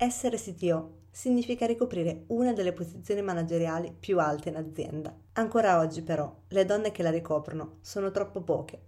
[0.00, 5.12] Essere CTO significa ricoprire una delle posizioni manageriali più alte in azienda.
[5.32, 8.80] Ancora oggi però le donne che la ricoprono sono troppo poche.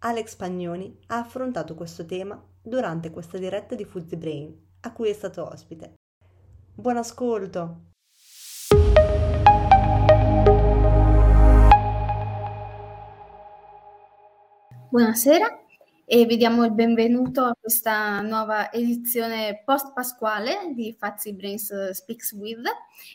[0.00, 5.14] Alex Pagnoni ha affrontato questo tema durante questa diretta di Fuzzy Brain, a cui è
[5.14, 5.94] stato ospite.
[6.74, 7.92] Buon ascolto!
[14.90, 15.60] Buonasera
[16.12, 22.66] e vi diamo il benvenuto a questa nuova edizione post-pasquale di Fazzi Brains Speaks With,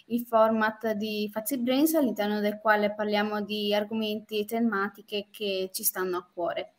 [0.06, 5.84] il format di Fazzi Brains all'interno del quale parliamo di argomenti e tematiche che ci
[5.84, 6.76] stanno a cuore.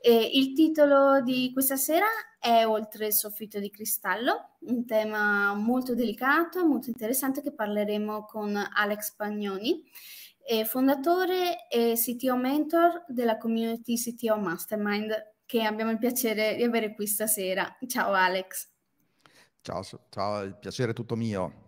[0.00, 2.06] E il titolo di questa sera
[2.38, 8.56] è Oltre il soffitto di cristallo, un tema molto delicato, molto interessante che parleremo con
[8.56, 9.82] Alex Pagnoni
[10.48, 16.94] è fondatore e CTO mentor della community CTO Mastermind che abbiamo il piacere di avere
[16.94, 17.74] qui stasera.
[17.86, 18.68] Ciao Alex.
[19.62, 21.66] Ciao, ciao, il piacere è tutto mio.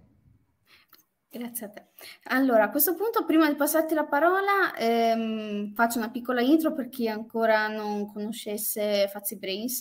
[1.30, 1.86] Grazie a te.
[2.24, 6.90] Allora, a questo punto, prima di passarti la parola, ehm, faccio una piccola intro per
[6.90, 9.80] chi ancora non conoscesse Fazzi Brains.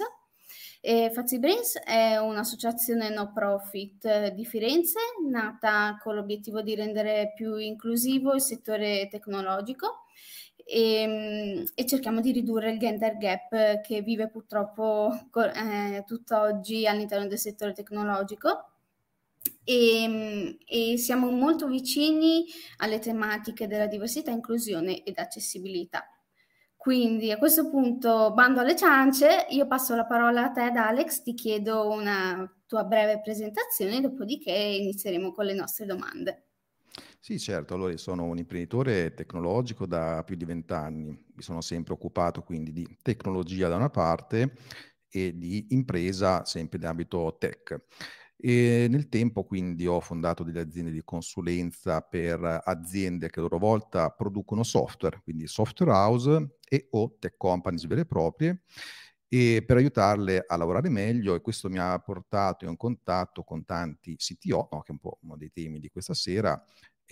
[0.80, 7.34] E Fazzi Brains è un'associazione no profit eh, di Firenze, nata con l'obiettivo di rendere
[7.36, 10.06] più inclusivo il settore tecnologico
[10.70, 17.28] e, ehm, e cerchiamo di ridurre il gender gap che vive purtroppo eh, tutt'oggi all'interno
[17.28, 18.66] del settore tecnologico.
[19.64, 22.46] E, ehm, e, siamo molto vicini
[22.78, 26.06] alle tematiche della diversità, inclusione ed accessibilità.
[26.76, 31.22] Quindi a questo punto, bando alle ciance, io passo la parola a te ad Alex,
[31.24, 36.49] ti chiedo una tua breve presentazione, dopodiché inizieremo con le nostre domande.
[37.22, 42.42] Sì, certo, allora sono un imprenditore tecnologico da più di vent'anni, mi sono sempre occupato
[42.44, 44.54] quindi di tecnologia da una parte
[45.10, 47.78] e di impresa sempre in ambito tech.
[48.42, 53.58] E nel tempo quindi ho fondato delle aziende di consulenza per aziende che a loro
[53.58, 58.62] volta producono software, quindi software house e o tech companies vere e proprie,
[59.28, 64.16] e per aiutarle a lavorare meglio e questo mi ha portato in contatto con tanti
[64.16, 66.60] CTO, no, che è un po' uno dei temi di questa sera,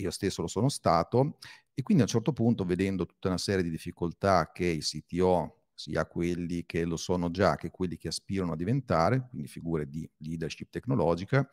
[0.02, 1.38] io stesso lo sono stato,
[1.74, 5.62] e quindi a un certo punto vedendo tutta una serie di difficoltà che i CTO
[5.74, 10.10] sia quelli che lo sono già che quelli che aspirano a diventare, quindi figure di
[10.18, 11.48] leadership tecnologica,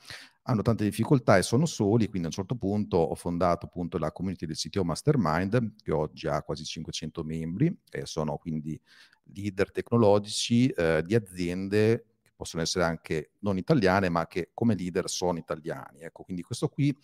[0.44, 4.12] hanno tante difficoltà e sono soli, quindi a un certo punto ho fondato appunto la
[4.12, 8.80] community del CTO Mastermind, che oggi ha quasi 500 membri, e sono quindi
[9.24, 12.06] leader tecnologici eh, di aziende
[12.36, 16.00] possono essere anche non italiane, ma che come leader sono italiani.
[16.00, 16.94] Ecco, quindi questo qui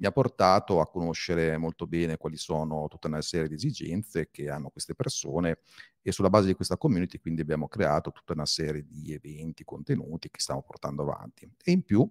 [0.00, 4.48] mi ha portato a conoscere molto bene quali sono tutta una serie di esigenze che
[4.48, 5.58] hanno queste persone
[6.00, 10.30] e sulla base di questa community quindi abbiamo creato tutta una serie di eventi, contenuti
[10.30, 11.50] che stiamo portando avanti.
[11.64, 12.08] E in più,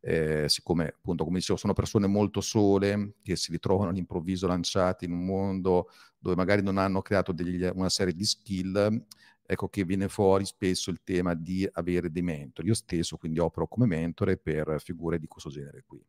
[0.00, 5.12] eh, siccome appunto come dicevo sono persone molto sole che si ritrovano all'improvviso lanciati in
[5.12, 9.04] un mondo dove magari non hanno creato degli, una serie di skill,
[9.42, 12.66] ecco che viene fuori spesso il tema di avere dei mentor.
[12.66, 16.04] Io stesso quindi opero come mentore per figure di questo genere qui.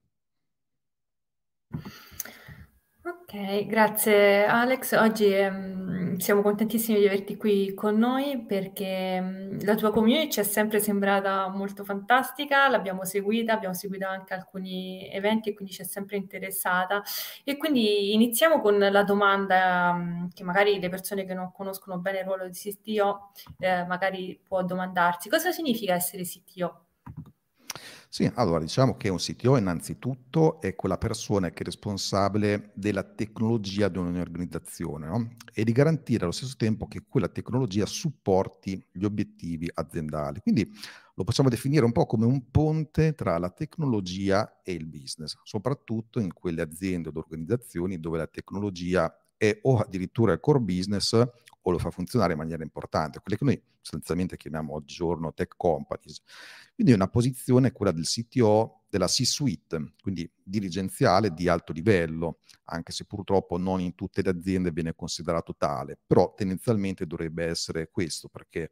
[3.03, 4.91] Ok, grazie Alex.
[4.93, 10.39] Oggi ehm, siamo contentissimi di averti qui con noi perché ehm, la tua community ci
[10.39, 15.81] è sempre sembrata molto fantastica, l'abbiamo seguita, abbiamo seguito anche alcuni eventi e quindi ci
[15.81, 17.01] è sempre interessata.
[17.43, 22.19] E quindi iniziamo con la domanda ehm, che magari le persone che non conoscono bene
[22.19, 25.27] il ruolo di CTO eh, magari può domandarsi.
[25.27, 26.85] Cosa significa essere CTO?
[28.13, 33.87] Sì, allora diciamo che un CTO innanzitutto è quella persona che è responsabile della tecnologia
[33.87, 35.35] di un'organizzazione no?
[35.53, 40.41] e di garantire allo stesso tempo che quella tecnologia supporti gli obiettivi aziendali.
[40.41, 40.69] Quindi
[41.15, 46.19] lo possiamo definire un po' come un ponte tra la tecnologia e il business, soprattutto
[46.19, 51.15] in quelle aziende o organizzazioni dove la tecnologia è o addirittura il core business
[51.61, 56.21] o lo fa funzionare in maniera importante, quelle che noi sostanzialmente chiamiamo oggigiorno tech companies.
[56.73, 63.05] Quindi una posizione quella del CTO della C-suite, quindi dirigenziale di alto livello, anche se
[63.05, 68.71] purtroppo non in tutte le aziende viene considerato tale, però tendenzialmente dovrebbe essere questo, perché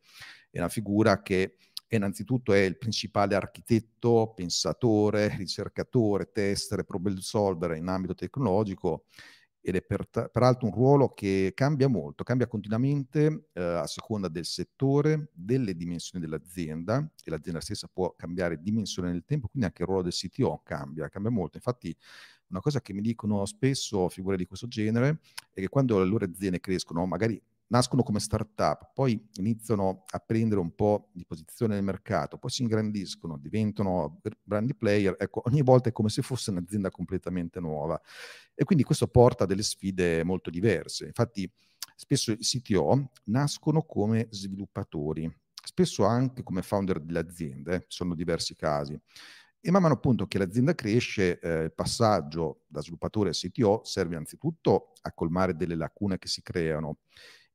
[0.49, 1.57] è una figura che
[1.89, 9.05] innanzitutto è il principale architetto, pensatore, ricercatore, tester, problem solver in ambito tecnologico
[9.61, 14.45] ed è per, peraltro un ruolo che cambia molto, cambia continuamente eh, a seconda del
[14.45, 19.87] settore, delle dimensioni dell'azienda e l'azienda stessa può cambiare dimensione nel tempo, quindi anche il
[19.87, 21.57] ruolo del CTO cambia, cambia molto.
[21.57, 21.95] Infatti
[22.47, 25.19] una cosa che mi dicono spesso figure di questo genere
[25.51, 30.59] è che quando le loro aziende crescono, magari nascono come start-up, poi iniziano a prendere
[30.59, 35.89] un po' di posizione nel mercato, poi si ingrandiscono, diventano grandi player, ecco, ogni volta
[35.89, 37.99] è come se fosse un'azienda completamente nuova.
[38.53, 41.05] E quindi questo porta a delle sfide molto diverse.
[41.05, 41.49] Infatti,
[41.95, 45.31] spesso i CTO nascono come sviluppatori,
[45.63, 48.99] spesso anche come founder delle aziende, eh, sono diversi casi.
[49.61, 54.15] E man mano appunto che l'azienda cresce, eh, il passaggio da sviluppatore a CTO serve
[54.15, 56.99] anzitutto a colmare delle lacune che si creano.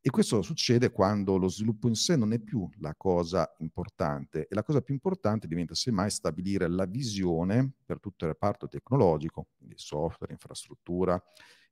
[0.07, 4.55] E questo succede quando lo sviluppo in sé non è più la cosa importante e
[4.55, 9.77] la cosa più importante diventa semmai stabilire la visione per tutto il reparto tecnologico, quindi
[9.79, 11.19] software, infrastruttura,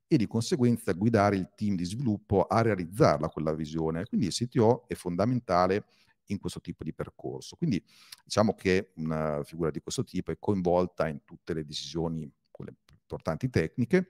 [0.07, 4.07] e di conseguenza guidare il team di sviluppo a realizzarla quella visione.
[4.07, 5.85] Quindi il CTO è fondamentale
[6.29, 7.55] in questo tipo di percorso.
[7.55, 7.83] Quindi
[8.23, 13.47] diciamo che una figura di questo tipo è coinvolta in tutte le decisioni, quelle importanti
[13.51, 14.09] tecniche,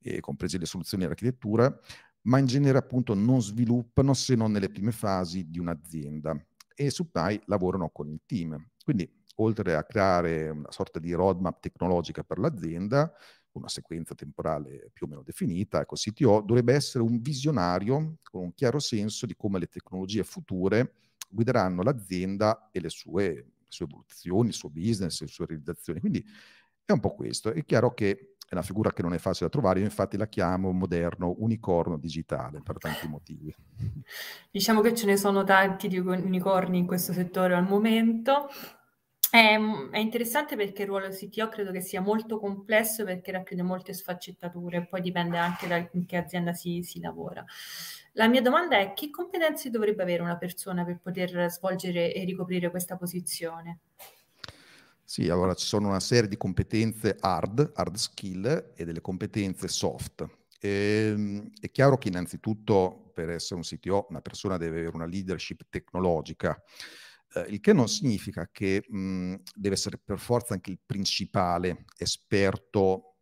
[0.00, 1.78] eh, comprese le soluzioni di architettura,
[2.28, 6.38] ma in genere appunto non sviluppano se non nelle prime fasi di un'azienda
[6.74, 8.70] e su PAI lavorano con il team.
[8.84, 13.12] Quindi oltre a creare una sorta di roadmap tecnologica per l'azienda,
[13.52, 18.54] una sequenza temporale più o meno definita, ecco, CTO dovrebbe essere un visionario con un
[18.54, 20.92] chiaro senso di come le tecnologie future
[21.30, 26.00] guideranno l'azienda e le sue, le sue evoluzioni, il suo business, le sue realizzazioni.
[26.00, 26.24] Quindi
[26.84, 27.52] è un po' questo.
[27.52, 30.26] È chiaro che è una figura che non è facile da trovare, io infatti la
[30.26, 33.54] chiamo moderno unicorno digitale per tanti motivi.
[34.50, 38.48] Diciamo che ce ne sono tanti di unicorni in questo settore al momento.
[39.30, 39.58] È,
[39.90, 44.86] è interessante perché il ruolo CTO credo che sia molto complesso perché racchiude molte sfaccettature,
[44.86, 47.44] poi dipende anche da in che azienda si, si lavora.
[48.12, 52.70] La mia domanda è che competenze dovrebbe avere una persona per poter svolgere e ricoprire
[52.70, 53.80] questa posizione?
[55.10, 60.26] Sì, allora ci sono una serie di competenze hard, hard skill e delle competenze soft.
[60.60, 65.06] E, ehm, è chiaro che innanzitutto per essere un CTO una persona deve avere una
[65.06, 66.62] leadership tecnologica,
[67.36, 73.14] eh, il che non significa che mh, deve essere per forza anche il principale esperto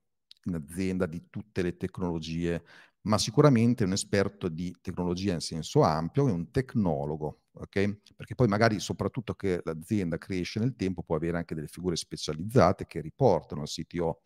[0.46, 2.62] in azienda di tutte le tecnologie
[3.02, 8.14] ma sicuramente un esperto di tecnologia in senso ampio e un tecnologo, ok?
[8.14, 12.86] Perché poi magari soprattutto che l'azienda cresce nel tempo può avere anche delle figure specializzate
[12.86, 14.22] che riportano al CTO.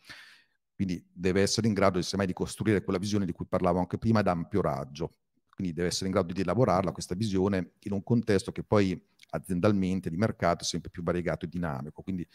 [0.75, 4.21] Quindi deve essere in grado semmai di costruire quella visione di cui parlavo anche prima
[4.21, 5.17] ad ampio raggio.
[5.55, 8.99] Quindi deve essere in grado di elaborarla questa visione in un contesto che poi
[9.31, 12.03] aziendalmente di mercato è sempre più variegato e dinamico.
[12.03, 12.27] Quindi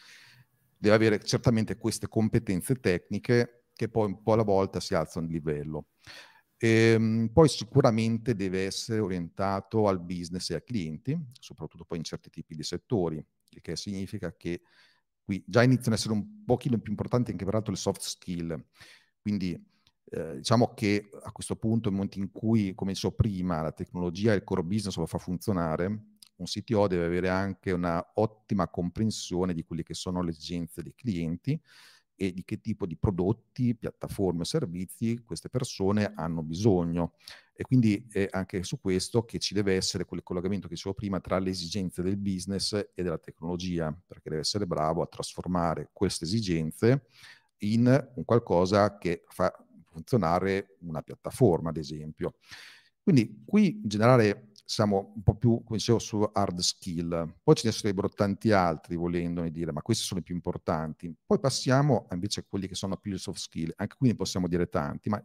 [0.78, 5.34] deve avere certamente queste competenze tecniche che poi un po' alla volta si alzano di
[5.34, 5.88] livello.
[6.58, 12.30] Ehm, poi sicuramente deve essere orientato al business e ai clienti, soprattutto poi in certi
[12.30, 14.62] tipi di settori, il che significa che
[15.24, 18.64] qui già iniziano ad essere un pochino più importanti anche peraltro le soft skill.
[19.20, 19.60] Quindi
[20.12, 24.32] eh, diciamo che a questo punto, nel momento in cui, come dicevo prima, la tecnologia
[24.34, 25.86] e il core business lo fa funzionare,
[26.38, 30.94] un CTO deve avere anche una ottima comprensione di quelle che sono le esigenze dei
[30.96, 31.60] clienti,
[32.16, 37.14] e di che tipo di prodotti, piattaforme o servizi queste persone hanno bisogno.
[37.54, 41.20] E quindi è anche su questo che ci deve essere quel collegamento che dicevo prima
[41.20, 46.26] tra le esigenze del business e della tecnologia, perché deve essere bravo a trasformare queste
[46.26, 47.08] esigenze
[47.60, 47.86] in
[48.16, 49.54] un qualcosa che fa
[49.86, 52.36] funzionare una piattaforma, ad esempio.
[53.02, 57.36] Quindi qui in generale siamo un po' più, come dicevo, su hard skill.
[57.44, 61.16] Poi ce ne sarebbero tanti altri, volendo dire, ma questi sono i più importanti.
[61.24, 63.72] Poi passiamo invece a quelli che sono più soft skill.
[63.76, 65.24] Anche qui ne possiamo dire tanti, ma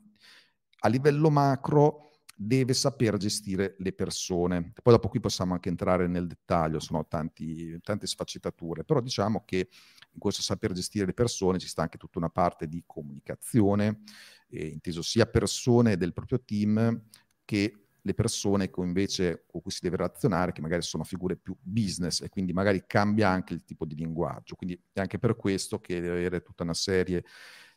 [0.82, 4.72] a livello macro deve saper gestire le persone.
[4.82, 9.68] Poi dopo qui possiamo anche entrare nel dettaglio, sono tanti, tante sfaccettature, però diciamo che
[10.12, 14.02] in questo saper gestire le persone ci sta anche tutta una parte di comunicazione,
[14.48, 17.02] eh, inteso sia persone del proprio team
[17.44, 21.56] che le persone con, invece, con cui si deve relazionare, che magari sono figure più
[21.60, 24.54] business e quindi magari cambia anche il tipo di linguaggio.
[24.54, 27.24] Quindi è anche per questo che deve avere tutta una serie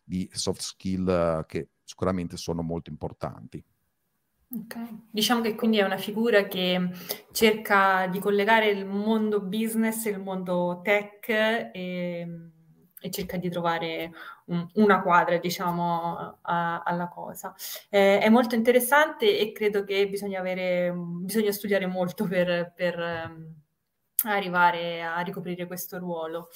[0.04, 3.64] di soft skill uh, che sicuramente sono molto importanti.
[4.56, 5.08] Okay.
[5.10, 6.90] Diciamo che quindi è una figura che
[7.32, 12.52] cerca di collegare il mondo business e il mondo tech e
[13.04, 14.12] e cerca di trovare
[14.46, 17.54] un, una quadra, diciamo, a, alla cosa.
[17.90, 23.54] Eh, è molto interessante e credo che bisogna, avere, bisogna studiare molto per, per um,
[24.24, 26.48] arrivare a ricoprire questo ruolo.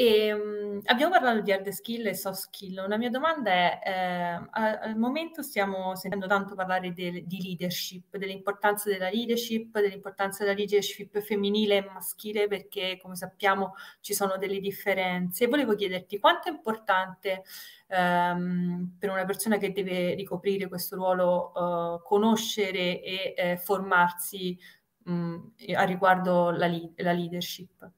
[0.00, 2.82] E, um, abbiamo parlato di hard skill e soft skill.
[2.86, 8.88] Una mia domanda è, eh, al momento stiamo sentendo tanto parlare de- di leadership, dell'importanza
[8.88, 15.46] della leadership, dell'importanza della leadership femminile e maschile, perché come sappiamo ci sono delle differenze.
[15.48, 17.42] volevo chiederti quanto è importante
[17.88, 21.52] ehm, per una persona che deve ricoprire questo ruolo
[21.98, 24.58] eh, conoscere e eh, formarsi
[25.04, 25.36] mh,
[25.74, 27.90] a riguardo la, la leadership.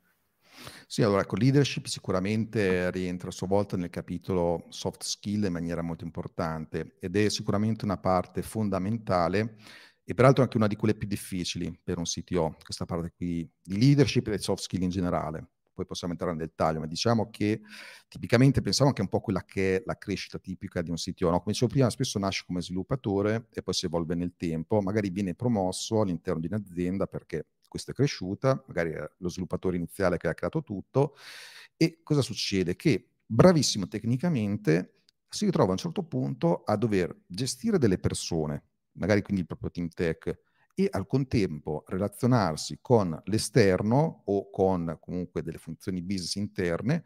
[0.87, 5.83] Sì, allora ecco, leadership sicuramente rientra a sua volta nel capitolo soft skill in maniera
[5.83, 9.57] molto importante ed è sicuramente una parte fondamentale
[10.05, 13.79] e peraltro anche una di quelle più difficili per un CTO, questa parte qui di
[13.79, 15.49] leadership e soft skill in generale.
[15.75, 17.63] Poi possiamo entrare nel dettaglio, ma diciamo che
[18.09, 21.31] tipicamente pensiamo anche un po' quella che è la crescita tipica di un CTO.
[21.31, 21.39] No?
[21.39, 25.35] Come dicevo prima, spesso nasce come sviluppatore e poi si evolve nel tempo, magari viene
[25.35, 30.35] promosso all'interno di un'azienda perché questa è cresciuta, magari è lo sviluppatore iniziale che ha
[30.35, 31.15] creato tutto,
[31.79, 32.77] e cosa succede?
[32.77, 38.65] Che bravissimo tecnicamente si ritrova a un certo punto a dover gestire delle persone,
[38.99, 40.39] magari quindi il proprio team tech,
[40.75, 47.05] e al contempo relazionarsi con l'esterno o con comunque delle funzioni business interne,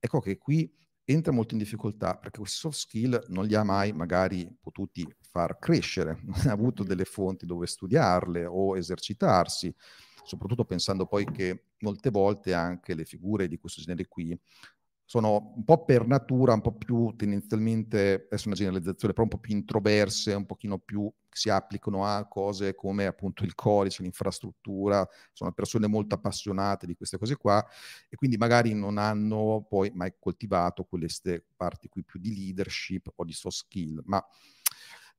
[0.00, 0.72] ecco che qui
[1.04, 5.58] entra molto in difficoltà perché questi soft skill non li ha mai magari potuti far
[5.58, 9.72] crescere, non ha avuto delle fonti dove studiarle o esercitarsi
[10.24, 14.38] soprattutto pensando poi che molte volte anche le figure di questo genere qui
[15.10, 19.38] sono un po' per natura, un po' più tendenzialmente, adesso una generalizzazione, però un po'
[19.38, 25.52] più introverse, un pochino più si applicano a cose come appunto il codice, l'infrastruttura, sono
[25.52, 27.64] persone molto appassionate di queste cose qua
[28.06, 31.08] e quindi magari non hanno poi mai coltivato quelle
[31.56, 34.22] parti qui più di leadership o di soft skill, ma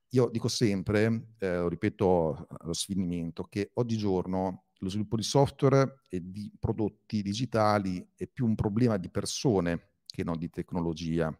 [0.09, 6.21] io dico sempre, eh, lo ripeto allo sfinimento, che oggigiorno lo sviluppo di software e
[6.23, 11.37] di prodotti digitali è più un problema di persone che non di tecnologia.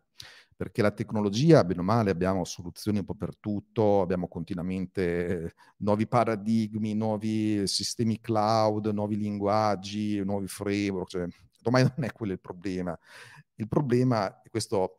[0.56, 5.54] Perché la tecnologia, bene o male, abbiamo soluzioni un po' per tutto, abbiamo continuamente eh,
[5.78, 11.28] nuovi paradigmi, nuovi sistemi cloud, nuovi linguaggi, nuovi framework, cioè,
[11.64, 12.98] ormai non è quello il problema.
[13.56, 14.98] Il problema, e questo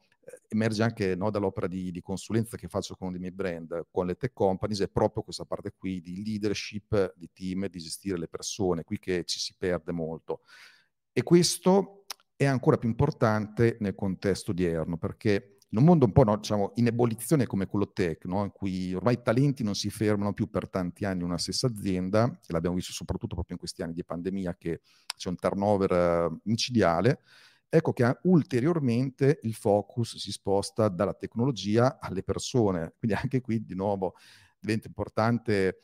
[0.48, 4.06] emerge anche no, dall'opera di, di, consulenza che faccio con uno dei miei brand, con
[4.06, 8.28] le tech companies, è proprio questa parte qui di leadership, di team, di gestire le
[8.28, 10.42] persone, qui che ci si perde molto.
[11.12, 12.04] E questo
[12.36, 16.72] è ancora più importante nel contesto odierno, perché in un mondo un po' no, diciamo,
[16.76, 20.50] in ebollizione come quello tech, no, in cui ormai i talenti non si fermano più
[20.50, 23.94] per tanti anni in una stessa azienda, e l'abbiamo visto soprattutto proprio in questi anni
[23.94, 24.80] di pandemia, che
[25.16, 27.20] c'è un turnover uh, micidiale,
[27.70, 32.94] ecco che ulteriormente il focus si sposta dalla tecnologia alle persone.
[32.98, 34.14] Quindi anche qui di nuovo
[34.58, 35.78] diventa importante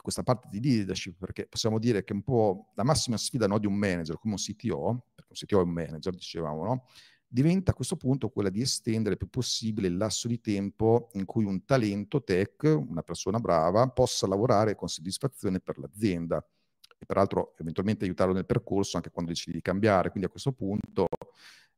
[0.00, 3.66] questa parte di leadership, perché possiamo dire che un po' la massima sfida no, di
[3.66, 6.84] un manager come un CTO, perché un CTO è un manager, dicevamo, no?
[7.26, 11.24] diventa a questo punto quella di estendere il più possibile il lasso di tempo in
[11.24, 16.44] cui un talento tech, una persona brava, possa lavorare con soddisfazione per l'azienda
[17.00, 20.10] e peraltro eventualmente aiutarlo nel percorso anche quando decidi di cambiare.
[20.10, 21.06] Quindi a questo punto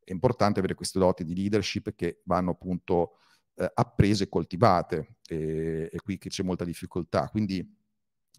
[0.03, 3.19] è importante avere queste doti di leadership che vanno appunto
[3.55, 7.29] eh, apprese e coltivate e, e qui che c'è molta difficoltà.
[7.29, 7.81] Quindi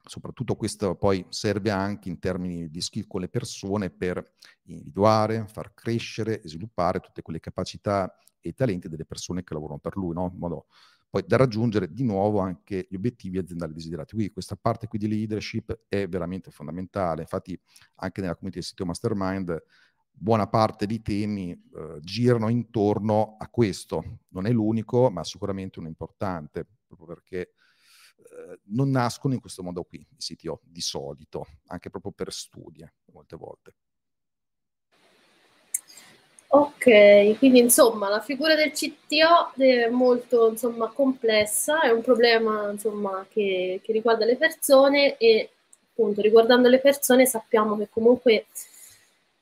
[0.07, 4.23] soprattutto questo poi serve anche in termini di skill con le persone per
[4.64, 9.97] individuare, far crescere e sviluppare tutte quelle capacità e talenti delle persone che lavorano per
[9.97, 10.31] lui, no?
[10.31, 10.67] in modo
[11.14, 14.14] poi da raggiungere di nuovo anche gli obiettivi aziendali desiderati.
[14.14, 17.56] Quindi questa parte qui di leadership è veramente fondamentale, infatti
[17.97, 19.62] anche nella community del sito Mastermind
[20.11, 24.23] buona parte dei temi eh, girano intorno a questo.
[24.30, 29.85] Non è l'unico, ma sicuramente uno importante, proprio perché eh, non nascono in questo modo
[29.85, 33.76] qui i CTO di solito, anche proprio per studi, eh, molte volte.
[36.56, 43.26] Ok, quindi insomma la figura del CTO è molto insomma, complessa, è un problema insomma,
[43.28, 45.50] che, che, riguarda le persone e
[45.90, 48.46] appunto riguardando le persone sappiamo che comunque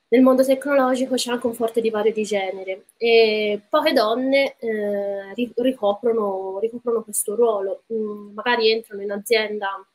[0.07, 6.57] nel mondo tecnologico c'è anche un forte divario di genere e poche donne eh, ricoprono,
[6.59, 9.85] ricoprono, questo ruolo, mm, magari entrano in azienda,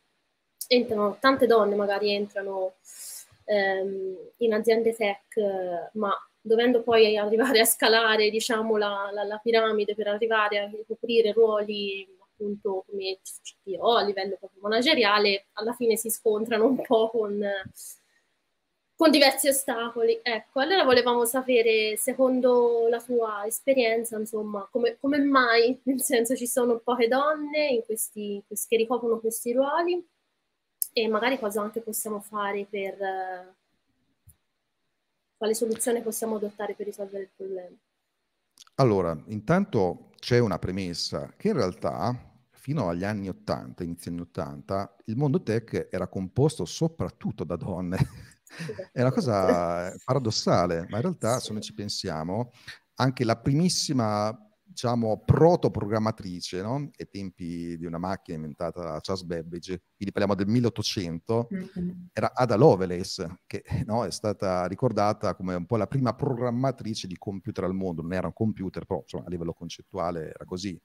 [0.69, 2.75] entrano, tante donne magari entrano
[3.45, 6.13] ehm, in aziende tech, ma
[6.49, 12.07] dovendo poi arrivare a scalare diciamo, la, la, la, piramide per arrivare a ricoprire ruoli
[12.21, 17.41] appunto come CPO a livello proprio manageriale, alla fine si scontrano un po' con,
[18.95, 20.21] con diversi ostacoli.
[20.23, 26.47] Ecco, allora volevamo sapere, secondo la tua esperienza, insomma, come, come mai, nel senso ci
[26.47, 30.05] sono poche donne questi, che ricoprono questi ruoli
[30.93, 33.57] e magari cosa anche possiamo fare per
[35.39, 37.77] quale soluzione possiamo adottare per risolvere il problema?
[38.75, 44.97] Allora, intanto c'è una premessa che in realtà fino agli anni 80, inizi anni 80,
[45.07, 47.97] il mondo tech era composto soprattutto da donne.
[48.93, 52.51] È una cosa paradossale, ma in realtà se noi ci pensiamo,
[52.95, 54.37] anche la primissima
[54.79, 56.89] diciamo, protoprogrammatrice, no?
[56.97, 61.91] ai tempi di una macchina inventata da Charles Babbage, quindi parliamo del 1800, mm-hmm.
[62.13, 67.17] era Ada Lovelace, che no, è stata ricordata come un po' la prima programmatrice di
[67.19, 70.81] computer al mondo, non era un computer, però insomma, a livello concettuale era così.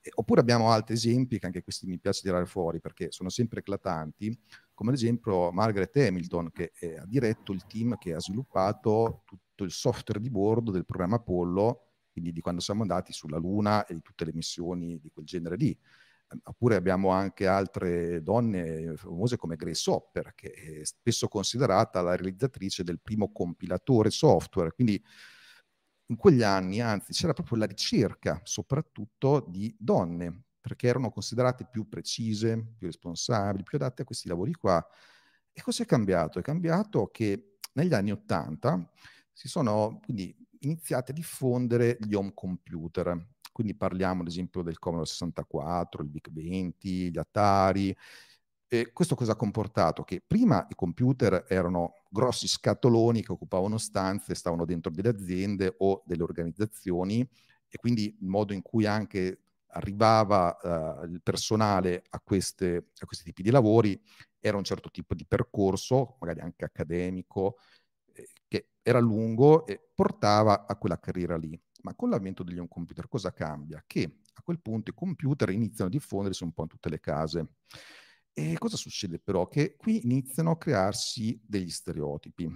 [0.00, 3.58] E, oppure abbiamo altri esempi, che anche questi mi piace tirare fuori, perché sono sempre
[3.58, 4.38] eclatanti,
[4.72, 9.72] come ad esempio Margaret Hamilton, che ha diretto il team che ha sviluppato tutto il
[9.72, 14.02] software di bordo del programma Apollo, quindi di quando siamo andati sulla Luna e di
[14.02, 15.76] tutte le missioni di quel genere lì.
[16.30, 22.14] Ehm, oppure abbiamo anche altre donne famose come Grace Hopper, che è spesso considerata la
[22.16, 24.72] realizzatrice del primo compilatore software.
[24.72, 25.02] Quindi
[26.06, 31.88] in quegli anni, anzi, c'era proprio la ricerca soprattutto di donne, perché erano considerate più
[31.88, 34.84] precise, più responsabili, più adatte a questi lavori qua.
[35.52, 36.38] E cosa è cambiato?
[36.38, 38.90] È cambiato che negli anni Ottanta
[39.32, 43.28] si sono quindi iniziate a diffondere gli home computer.
[43.52, 47.96] Quindi parliamo ad esempio del Commodore 64, il VIC 20, gli Atari.
[48.66, 50.02] E questo cosa ha comportato?
[50.02, 56.02] Che prima i computer erano grossi scatoloni che occupavano stanze, stavano dentro delle aziende o
[56.06, 57.20] delle organizzazioni
[57.68, 59.40] e quindi il modo in cui anche
[59.74, 64.00] arrivava uh, il personale a, queste, a questi tipi di lavori
[64.38, 67.58] era un certo tipo di percorso, magari anche accademico,
[68.48, 71.58] che era lungo e portava a quella carriera lì.
[71.82, 73.82] Ma con l'avvento degli home computer cosa cambia?
[73.86, 77.48] Che a quel punto i computer iniziano a diffondersi un po' in tutte le case.
[78.32, 79.46] E cosa succede però?
[79.46, 82.50] Che qui iniziano a crearsi degli stereotipi,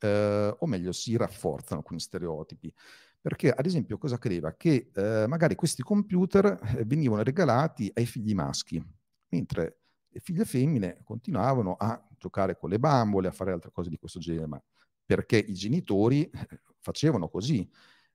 [0.00, 2.72] eh, o meglio si rafforzano alcuni stereotipi.
[3.20, 4.54] Perché ad esempio cosa accadeva?
[4.54, 8.84] Che eh, magari questi computer eh, venivano regalati ai figli maschi,
[9.28, 13.96] mentre le figlie femmine continuavano a giocare con le bambole, a fare altre cose di
[13.96, 14.62] questo genere, ma
[15.04, 17.68] perché i genitori eh, facevano così.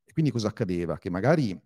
[0.03, 0.97] E quindi cosa accadeva?
[0.97, 1.59] Che magari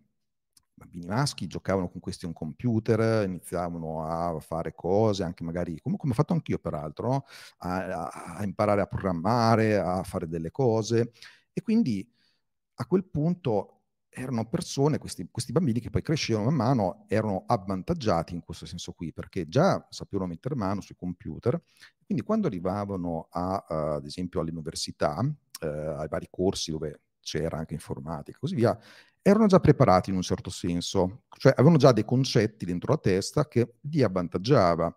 [0.82, 6.12] bambini maschi giocavano con questi un computer, iniziavano a fare cose, anche magari, come, come
[6.12, 7.26] ho fatto anch'io peraltro, no?
[7.60, 11.12] a, a, imparare a programmare, a fare delle cose.
[11.54, 12.08] E quindi
[12.76, 13.81] a quel punto
[14.14, 18.92] erano persone, questi, questi, bambini che poi crescevano man mano, erano avvantaggiati in questo senso
[18.92, 21.62] qui, perché già sapevano mettere mano sui computer,
[22.06, 27.74] quindi quando arrivavano a, uh, ad esempio all'università, uh, ai vari corsi dove c'era anche
[27.74, 28.78] informatica e così via,
[29.22, 33.48] erano già preparati in un certo senso, cioè avevano già dei concetti dentro la testa
[33.48, 34.94] che li avvantaggiava.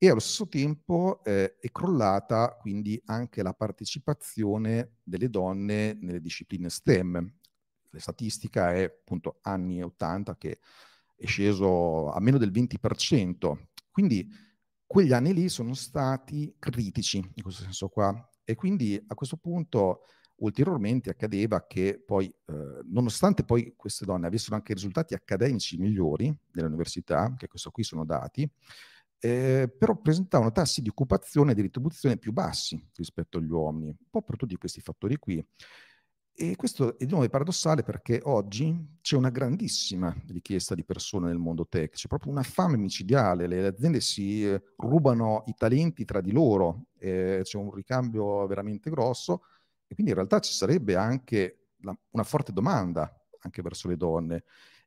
[0.00, 6.70] E allo stesso tempo eh, è crollata quindi anche la partecipazione delle donne nelle discipline
[6.70, 7.34] STEM,
[7.90, 10.58] la statistica è appunto anni 80 che
[11.16, 13.68] è sceso a meno del 20%.
[13.90, 14.28] Quindi
[14.86, 18.30] quegli anni lì sono stati critici in questo senso qua.
[18.44, 20.04] E quindi a questo punto
[20.36, 27.34] ulteriormente accadeva che poi, eh, nonostante poi queste donne avessero anche risultati accademici migliori nell'università,
[27.36, 28.48] che questo qui sono dati,
[29.20, 34.08] eh, però presentavano tassi di occupazione e di retribuzione più bassi rispetto agli uomini, un
[34.10, 35.44] po' per tutti questi fattori qui.
[36.40, 41.38] E questo è di nuovo paradossale perché oggi c'è una grandissima richiesta di persone nel
[41.38, 46.20] mondo tech, c'è proprio una fame micidiale, le aziende si eh, rubano i talenti tra
[46.20, 49.42] di loro, eh, c'è un ricambio veramente grosso
[49.88, 54.44] e quindi in realtà ci sarebbe anche la, una forte domanda anche verso le donne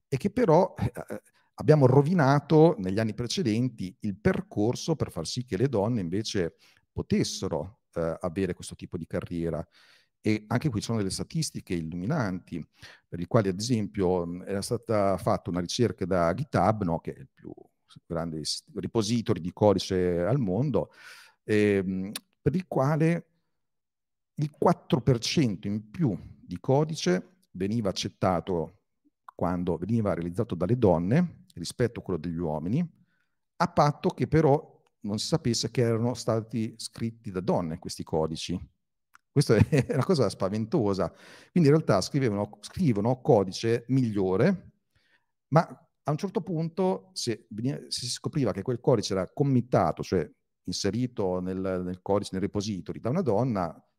[0.08, 1.22] e che però eh, eh,
[1.56, 6.56] abbiamo rovinato negli anni precedenti il percorso per far sì che le donne invece
[6.94, 9.66] potessero eh, avere questo tipo di carriera.
[10.22, 12.64] E anche qui ci sono delle statistiche illuminanti,
[13.08, 17.20] per le quali ad esempio era stata fatta una ricerca da GitHub, no, che è
[17.20, 17.52] il più
[18.06, 18.42] grande
[18.76, 20.92] repository di codice al mondo,
[21.44, 23.26] ehm, per il quale
[24.36, 28.82] il 4% in più di codice veniva accettato
[29.36, 32.88] quando veniva realizzato dalle donne rispetto a quello degli uomini,
[33.58, 34.70] a patto che però
[35.02, 38.60] non si sapesse che erano stati scritti da donne questi codici.
[39.32, 41.10] Questa è una cosa spaventosa.
[41.52, 44.72] Quindi in realtà scrivono, codice migliore,
[45.50, 45.62] ma
[46.04, 47.48] a un certo punto se,
[47.88, 50.30] si scopriva che quel codice era committato, cioè
[50.64, 53.90] inserito nel, nel codice, nel repository da una donna,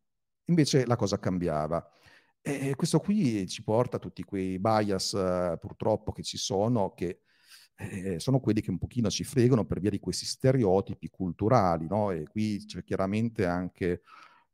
[0.46, 1.84] invece la cosa cambiava.
[2.40, 7.20] E questo qui ci porta a tutti quei bias uh, purtroppo che ci sono, che
[7.76, 12.10] eh, sono quelli che un pochino ci fregano per via di questi stereotipi culturali, no?
[12.10, 14.02] E qui c'è chiaramente anche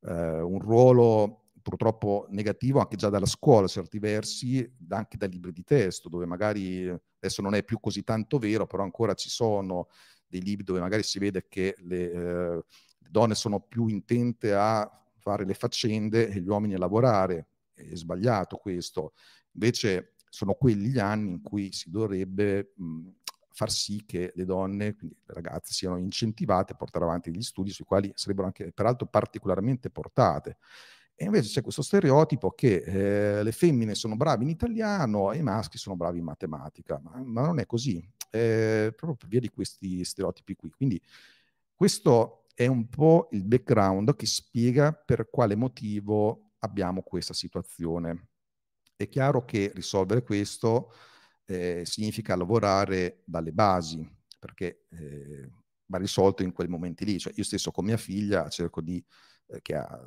[0.03, 5.65] eh, un ruolo purtroppo negativo anche già dalla scuola, certi versi, anche dai libri di
[5.65, 9.89] testo, dove magari adesso non è più così tanto vero, però ancora ci sono
[10.27, 12.65] dei libri dove magari si vede che le, eh,
[12.99, 17.49] le donne sono più intente a fare le faccende e gli uomini a lavorare.
[17.75, 19.13] È sbagliato questo.
[19.53, 23.09] Invece sono quelli gli anni in cui si dovrebbe mh,
[23.59, 27.71] far sì che le donne, quindi le ragazze, siano incentivate a portare avanti gli studi
[27.71, 30.59] sui quali sarebbero anche peraltro particolarmente portate.
[31.17, 35.43] E invece c'è questo stereotipo che eh, le femmine sono brave in italiano e i
[35.43, 37.99] maschi sono bravi in matematica, ma, ma non è così,
[38.31, 40.71] eh, proprio per via di questi stereotipi qui.
[40.71, 41.03] Quindi
[41.75, 48.29] questo è un po' il background che spiega per quale motivo abbiamo questa situazione.
[48.95, 50.93] È chiaro che risolvere questo
[51.49, 54.07] eh, significa lavorare dalle basi,
[54.39, 55.51] perché eh,
[55.87, 57.19] va risolto in quei momenti lì.
[57.19, 58.49] Cioè, io stesso con mia figlia
[58.83, 59.05] di
[59.47, 60.01] eh, che, ha,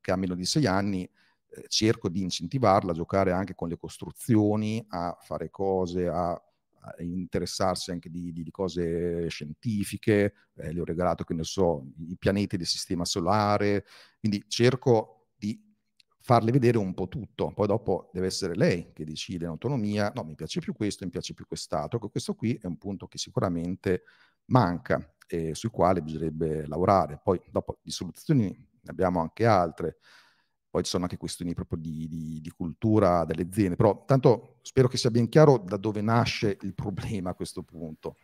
[0.00, 3.76] che, ha, meno di sei anni, eh, cerco di incentivarla a giocare anche con le
[3.76, 10.80] costruzioni, a fare cose, a, a interessarsi anche di, di, di cose scientifiche, eh, le
[10.80, 13.84] ho regalato, che ne so, i pianeti del sistema solare,
[14.20, 15.15] quindi cerco
[16.26, 20.24] farle vedere un po' tutto, poi dopo deve essere lei che decide in autonomia, no,
[20.24, 24.02] mi piace più questo, mi piace più quest'altro, questo qui è un punto che sicuramente
[24.46, 27.20] manca e sui quali bisognerebbe lavorare.
[27.22, 29.98] Poi dopo di soluzioni ne abbiamo anche altre.
[30.68, 34.88] Poi ci sono anche questioni proprio di, di, di, cultura delle aziende, però tanto spero
[34.88, 38.16] che sia ben chiaro da dove nasce il problema a questo punto.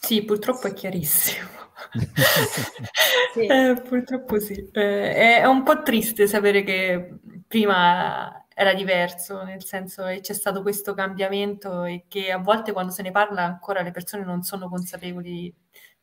[0.00, 1.46] Sì, purtroppo è chiarissimo.
[3.34, 3.40] sì.
[3.46, 4.54] Eh, purtroppo sì.
[4.72, 10.62] Eh, è un po' triste sapere che prima era diverso, nel senso che c'è stato
[10.62, 14.68] questo cambiamento e che a volte quando se ne parla ancora le persone non sono
[14.68, 15.52] consapevoli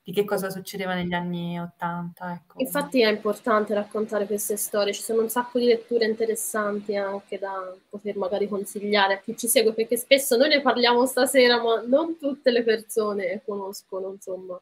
[0.05, 2.33] di che cosa succedeva negli anni Ottanta.
[2.33, 2.61] Ecco.
[2.61, 7.75] Infatti è importante raccontare queste storie, ci sono un sacco di letture interessanti anche da
[7.89, 12.19] poter magari consigliare a chi ci segue, perché spesso noi ne parliamo stasera, ma non
[12.19, 14.61] tutte le persone conoscono, insomma,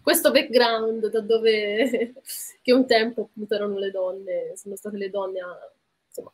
[0.00, 2.14] questo background da dove
[2.62, 5.72] che un tempo appunto erano le donne, sono state le donne a
[6.06, 6.30] insomma,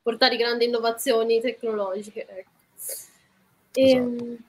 [0.00, 2.24] portare grandi innovazioni tecnologiche.
[2.24, 2.50] Ecco.
[3.72, 4.48] E, ehm, esatto.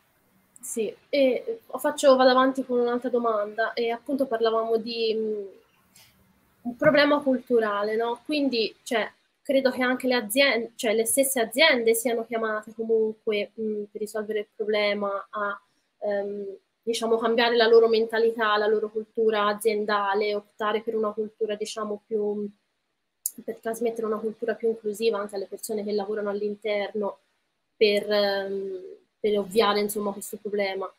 [0.72, 7.20] Sì, e faccio, vado avanti con un'altra domanda e appunto parlavamo di mh, un problema
[7.22, 8.22] culturale, no?
[8.24, 13.84] Quindi, cioè, credo che anche le aziende, cioè le stesse aziende siano chiamate comunque mh,
[13.92, 15.62] per risolvere il problema a,
[16.00, 16.46] um,
[16.82, 22.48] diciamo, cambiare la loro mentalità, la loro cultura aziendale, optare per una cultura, diciamo, più,
[23.44, 27.18] per trasmettere una cultura più inclusiva anche alle persone che lavorano all'interno,
[27.76, 28.08] per...
[28.08, 30.92] Um, per ovviare insomma questo problema.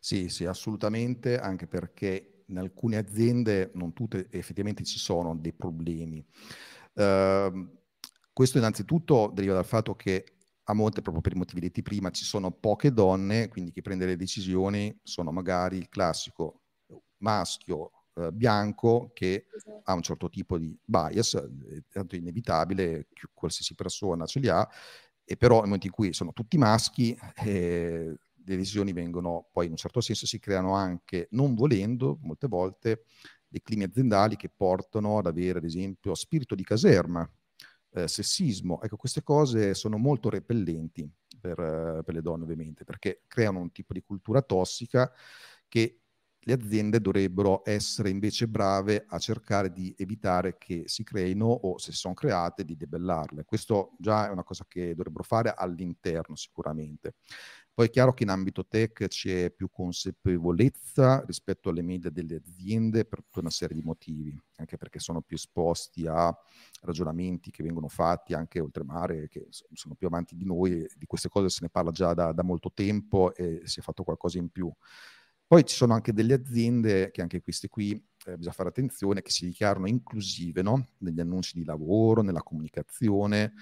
[0.00, 6.24] Sì, sì, assolutamente, anche perché in alcune aziende, non tutte, effettivamente ci sono dei problemi.
[6.94, 7.78] Uh,
[8.32, 10.24] questo innanzitutto deriva dal fatto che
[10.64, 14.06] a monte, proprio per i motivi detti prima, ci sono poche donne, quindi chi prende
[14.06, 16.62] le decisioni sono magari il classico
[17.18, 19.80] maschio eh, bianco che esatto.
[19.84, 24.66] ha un certo tipo di bias, è tanto inevitabile, qualsiasi persona ce li ha,
[25.30, 29.70] e però nel momento in cui sono tutti maschi, eh, le decisioni vengono poi in
[29.70, 33.04] un certo senso si creano anche, non volendo, molte volte,
[33.46, 37.30] dei climi aziendali che portano ad avere, ad esempio, spirito di caserma,
[37.92, 38.82] eh, sessismo.
[38.82, 41.08] Ecco, queste cose sono molto repellenti
[41.40, 41.54] per,
[42.04, 45.12] per le donne, ovviamente, perché creano un tipo di cultura tossica
[45.68, 46.00] che
[46.42, 51.92] le aziende dovrebbero essere invece brave a cercare di evitare che si creino o se
[51.92, 53.44] sono create di debellarle.
[53.44, 57.14] Questo già è una cosa che dovrebbero fare all'interno sicuramente.
[57.72, 63.04] Poi è chiaro che in ambito tech c'è più consapevolezza rispetto alle medie delle aziende
[63.04, 66.34] per tutta una serie di motivi, anche perché sono più esposti a
[66.82, 71.48] ragionamenti che vengono fatti anche oltremare, che sono più avanti di noi, di queste cose
[71.48, 74.70] se ne parla già da, da molto tempo e si è fatto qualcosa in più.
[75.50, 77.90] Poi ci sono anche delle aziende, che anche queste qui
[78.26, 80.90] eh, bisogna fare attenzione, che si dichiarano inclusive no?
[80.98, 83.52] negli annunci di lavoro, nella comunicazione,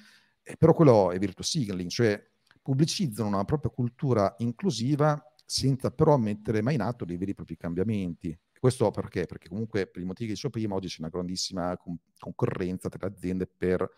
[0.42, 2.22] eh, però quello è virtual signaling, cioè
[2.60, 7.56] pubblicizzano una propria cultura inclusiva senza però mettere mai in atto dei veri e propri
[7.56, 8.38] cambiamenti.
[8.58, 9.24] Questo perché?
[9.24, 13.08] Perché comunque per i motivi che dicevo prima oggi c'è una grandissima con- concorrenza tra
[13.08, 13.88] le aziende per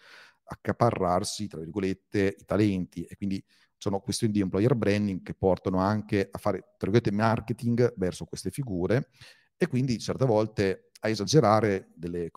[0.45, 3.45] accaparrarsi, tra virgolette, i talenti e quindi
[3.81, 6.77] sono questioni di employer branding che portano anche a fare,
[7.11, 9.09] marketing verso queste figure
[9.57, 12.31] e quindi certe volte a esagerare delle,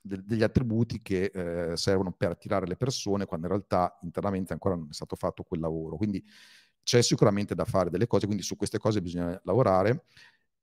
[0.00, 4.76] de, degli attributi che eh, servono per attirare le persone quando in realtà internamente ancora
[4.76, 5.96] non è stato fatto quel lavoro.
[5.96, 6.24] Quindi
[6.84, 10.04] c'è sicuramente da fare delle cose, quindi su queste cose bisogna lavorare.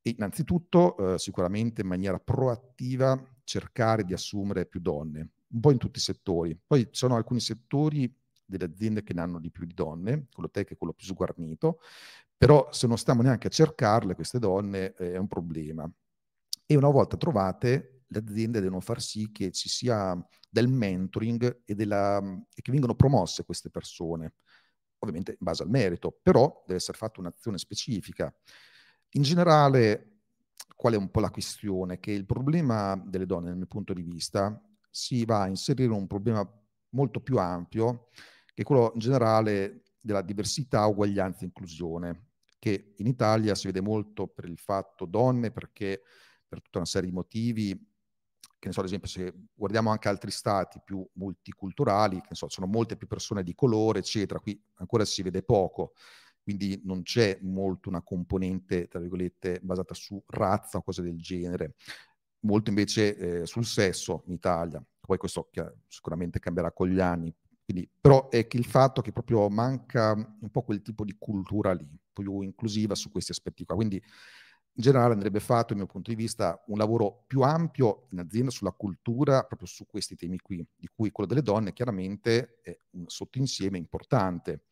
[0.01, 5.77] E innanzitutto, eh, sicuramente in maniera proattiva, cercare di assumere più donne un po' in
[5.77, 6.57] tutti i settori.
[6.65, 8.13] Poi ci sono alcuni settori
[8.45, 11.79] delle aziende che ne hanno di più di donne, quello tech è quello più sguarnito,
[12.37, 15.89] però se non stiamo neanche a cercarle queste donne eh, è un problema.
[16.65, 20.15] E una volta trovate, le aziende devono far sì che ci sia
[20.49, 22.17] del mentoring e, della,
[22.53, 24.35] e che vengano promosse queste persone,
[24.99, 28.33] ovviamente in base al merito, però deve essere fatta un'azione specifica.
[29.11, 30.19] In generale,
[30.75, 31.99] qual è un po' la questione?
[31.99, 36.07] Che il problema delle donne, dal mio punto di vista, si va a inserire un
[36.07, 36.47] problema
[36.89, 38.09] molto più ampio,
[38.55, 43.81] che è quello in generale della diversità, uguaglianza e inclusione, che in Italia si vede
[43.81, 46.01] molto per il fatto donne, perché
[46.47, 47.77] per tutta una serie di motivi,
[48.57, 52.47] che ne so, ad esempio, se guardiamo anche altri stati più multiculturali, che ne so,
[52.47, 55.93] sono molte più persone di colore, eccetera, qui ancora si vede poco.
[56.41, 61.73] Quindi non c'è molto una componente, tra virgolette, basata su razza o cose del genere,
[62.45, 65.49] molto invece eh, sul sesso in Italia, poi questo
[65.87, 67.35] sicuramente cambierà con gli anni,
[67.65, 71.73] quindi, però è che il fatto che proprio manca un po' quel tipo di cultura
[71.73, 76.11] lì, più inclusiva su questi aspetti qua, quindi in generale andrebbe fatto, dal mio punto
[76.11, 80.65] di vista, un lavoro più ampio in azienda sulla cultura, proprio su questi temi qui,
[80.75, 84.65] di cui quello delle donne chiaramente è un sottoinsieme importante,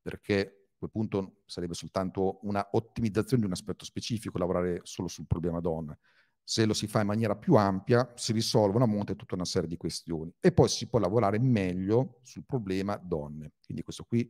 [0.00, 5.60] perché quel punto sarebbe soltanto una ottimizzazione di un aspetto specifico, lavorare solo sul problema
[5.60, 5.98] donne.
[6.44, 9.68] Se lo si fa in maniera più ampia, si risolvono a monte tutta una serie
[9.68, 13.52] di questioni e poi si può lavorare meglio sul problema donne.
[13.64, 14.28] Quindi questo qui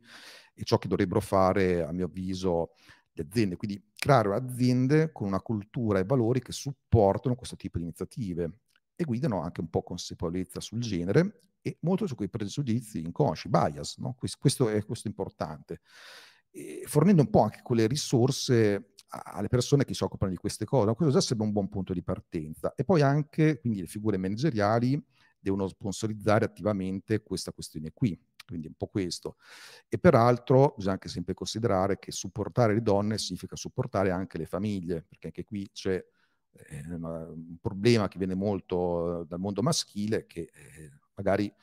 [0.53, 2.73] è ciò che dovrebbero fare, a mio avviso,
[3.13, 3.55] le aziende.
[3.55, 8.59] Quindi creare aziende con una cultura e valori che supportano questo tipo di iniziative
[8.95, 13.97] e guidano anche un po' consapevolezza sul genere e molto su quei pregiudizi inconsci, bias.
[13.97, 14.15] No?
[14.17, 15.81] Questo, è, questo è importante
[16.85, 20.93] fornendo un po' anche quelle risorse alle persone che si occupano di queste cose.
[20.93, 22.73] Questo già sarebbe un buon punto di partenza.
[22.75, 25.01] E poi anche, quindi le figure manageriali
[25.39, 28.19] devono sponsorizzare attivamente questa questione qui.
[28.45, 29.37] Quindi un po' questo.
[29.87, 35.03] E peraltro bisogna anche sempre considerare che supportare le donne significa supportare anche le famiglie,
[35.07, 36.03] perché anche qui c'è
[36.51, 41.53] eh, un problema che viene molto dal mondo maschile, che eh, magari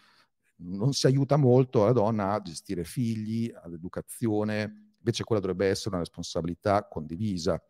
[0.63, 6.05] non si aiuta molto la donna a gestire figli, all'educazione, invece quella dovrebbe essere una
[6.05, 7.61] responsabilità condivisa.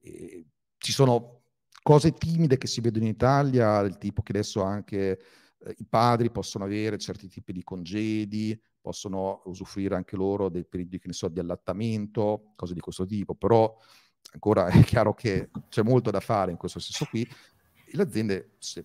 [0.00, 0.46] E
[0.78, 1.42] ci sono
[1.82, 5.20] cose timide che si vedono in Italia, del tipo che adesso anche
[5.58, 10.98] eh, i padri possono avere certi tipi di congedi, possono usufruire anche loro dei periodi,
[10.98, 13.76] che ne so, di allattamento, cose di questo tipo, però
[14.32, 17.22] ancora è chiaro che c'è molto da fare in questo senso qui.
[17.22, 18.84] E le aziende, se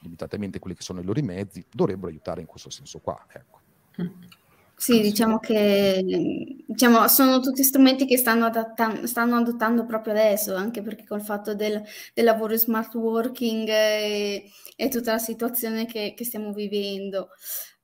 [0.00, 3.26] limitatamente quelli che sono i loro mezzi, dovrebbero aiutare in questo senso qua.
[3.32, 3.60] Ecco.
[4.78, 6.02] Sì, diciamo che
[6.66, 11.54] diciamo, sono tutti strumenti che stanno, adatta- stanno adottando proprio adesso, anche perché col fatto
[11.54, 17.30] del, del lavoro smart working e, e, tutta la situazione che, che stiamo vivendo.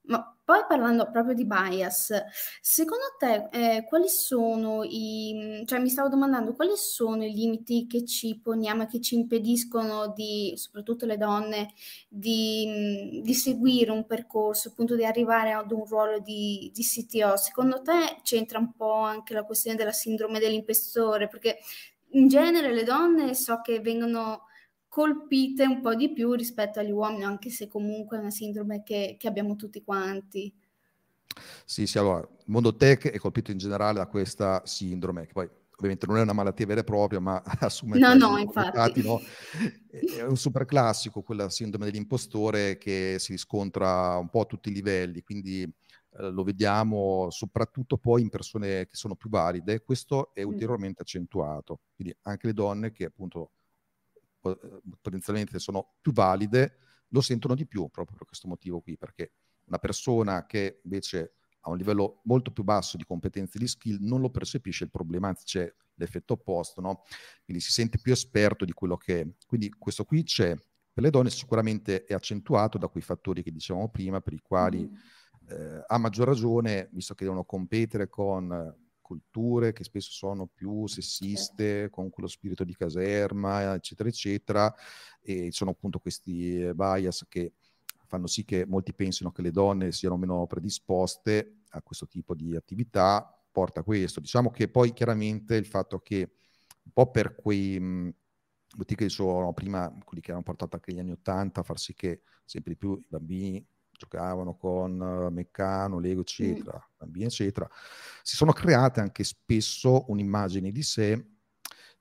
[0.03, 2.13] Ma poi parlando proprio di bias,
[2.61, 8.05] secondo te eh, quali sono i, cioè mi stavo domandando quali sono i limiti che
[8.05, 11.73] ci poniamo e che ci impediscono di, soprattutto le donne,
[12.07, 17.39] di, di seguire un percorso, appunto di arrivare ad un ruolo di, di CTO?
[17.39, 21.29] Secondo te c'entra un po' anche la questione della sindrome dell'impestore?
[21.29, 21.61] Perché
[22.11, 24.49] in genere le donne so che vengono
[24.93, 29.17] colpite un po' di più rispetto agli uomini, anche se comunque è una sindrome che,
[29.19, 30.55] che abbiamo tutti quanti.
[31.65, 35.49] Sì, sì, allora, il mondo tech è colpito in generale da questa sindrome, che poi
[35.77, 37.99] ovviamente non è una malattia vera e propria, ma assume...
[37.99, 39.03] No, no, infatti.
[39.03, 39.19] No?
[39.89, 44.75] È un super classico, quella sindrome dell'impostore che si riscontra un po' a tutti i
[44.75, 50.45] livelli, quindi eh, lo vediamo soprattutto poi in persone che sono più valide, questo è
[50.45, 50.49] mm.
[50.49, 53.53] ulteriormente accentuato, quindi anche le donne che appunto
[55.01, 56.79] potenzialmente sono più valide,
[57.09, 59.33] lo sentono di più proprio per questo motivo qui, perché
[59.67, 63.99] una persona che invece ha un livello molto più basso di competenze e di skill
[64.01, 67.05] non lo percepisce il problema, anzi c'è l'effetto opposto, no?
[67.45, 69.27] Quindi si sente più esperto di quello che è.
[69.47, 70.55] Quindi questo qui c'è.
[70.95, 74.89] Per le donne sicuramente è accentuato da quei fattori che dicevamo prima, per i quali
[74.89, 75.49] mm.
[75.49, 78.75] eh, a maggior ragione, visto che devono competere con
[79.13, 84.75] culture che spesso sono più sessiste, con quello spirito di caserma, eccetera, eccetera,
[85.21, 87.53] e sono appunto questi eh, bias che
[88.07, 92.55] fanno sì che molti pensino che le donne siano meno predisposte a questo tipo di
[92.57, 94.21] attività, porta a questo.
[94.21, 96.31] Diciamo che poi chiaramente il fatto che
[96.85, 101.13] un po' per quei motivi che sono prima, quelli che hanno portato anche negli anni
[101.13, 106.23] Ottanta a far sì che sempre di più i bambini giocavano con uh, Meccano, Lego,
[106.23, 106.97] eccetera, mm.
[106.99, 107.69] bambini, eccetera,
[108.23, 111.27] si sono create anche spesso un'immagine di sé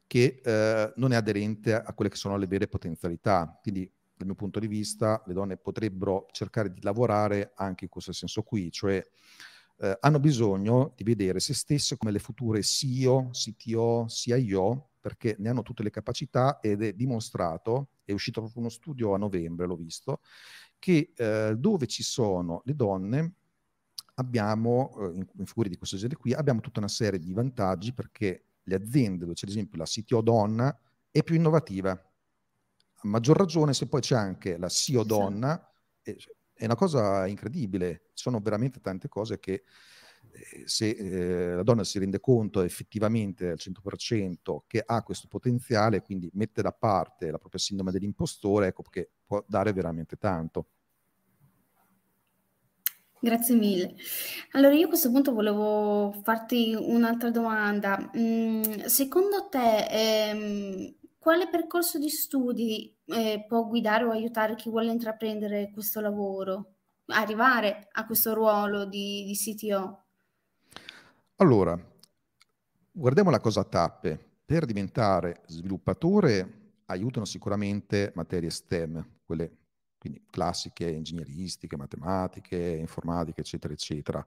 [0.08, 3.58] che eh, non è aderente a quelle che sono le vere potenzialità.
[3.62, 8.12] Quindi dal mio punto di vista, le donne potrebbero cercare di lavorare anche in questo
[8.12, 9.02] senso qui, cioè
[9.78, 15.50] eh, hanno bisogno di vedere se stesse come le future CEO, CTO, CIO, perché ne
[15.50, 19.76] hanno tutte le capacità ed è dimostrato, è uscito proprio uno studio a novembre, l'ho
[19.76, 20.20] visto,
[20.82, 23.34] che eh, dove ci sono le donne
[24.16, 27.94] abbiamo, eh, in, in figure di questo genere qui, abbiamo tutta una serie di vantaggi
[27.94, 30.76] perché le aziende dove c'è ad esempio la CTO donna
[31.12, 31.92] è più innovativa.
[31.92, 36.16] A maggior ragione se poi c'è anche la CEO donna, è,
[36.54, 38.10] è una cosa incredibile.
[38.14, 39.64] Ci sono veramente tante cose che eh,
[40.66, 46.30] se eh, la donna si rende conto effettivamente al 100% che ha questo potenziale, quindi
[46.34, 50.68] mette da parte la propria sindrome dell'impostore, ecco che può dare veramente tanto.
[53.24, 53.94] Grazie mille.
[54.54, 58.10] Allora, io a questo punto volevo farti un'altra domanda.
[58.18, 64.92] Mm, secondo te, ehm, quale percorso di studi eh, può guidare o aiutare chi vuole
[64.92, 70.06] intraprendere questo lavoro, arrivare a questo ruolo di, di CTO?
[71.42, 71.76] Allora,
[72.92, 74.44] guardiamo la cosa a tappe.
[74.46, 79.58] Per diventare sviluppatore aiutano sicuramente materie STEM, quelle
[79.98, 84.24] quindi classiche, ingegneristiche, matematiche, informatiche, eccetera, eccetera.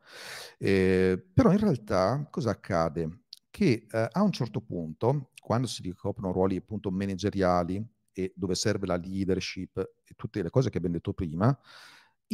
[0.58, 3.26] Eh, però in realtà cosa accade?
[3.48, 7.80] Che eh, a un certo punto, quando si ricoprono ruoli appunto manageriali
[8.12, 11.56] e dove serve la leadership e tutte le cose che abbiamo detto prima,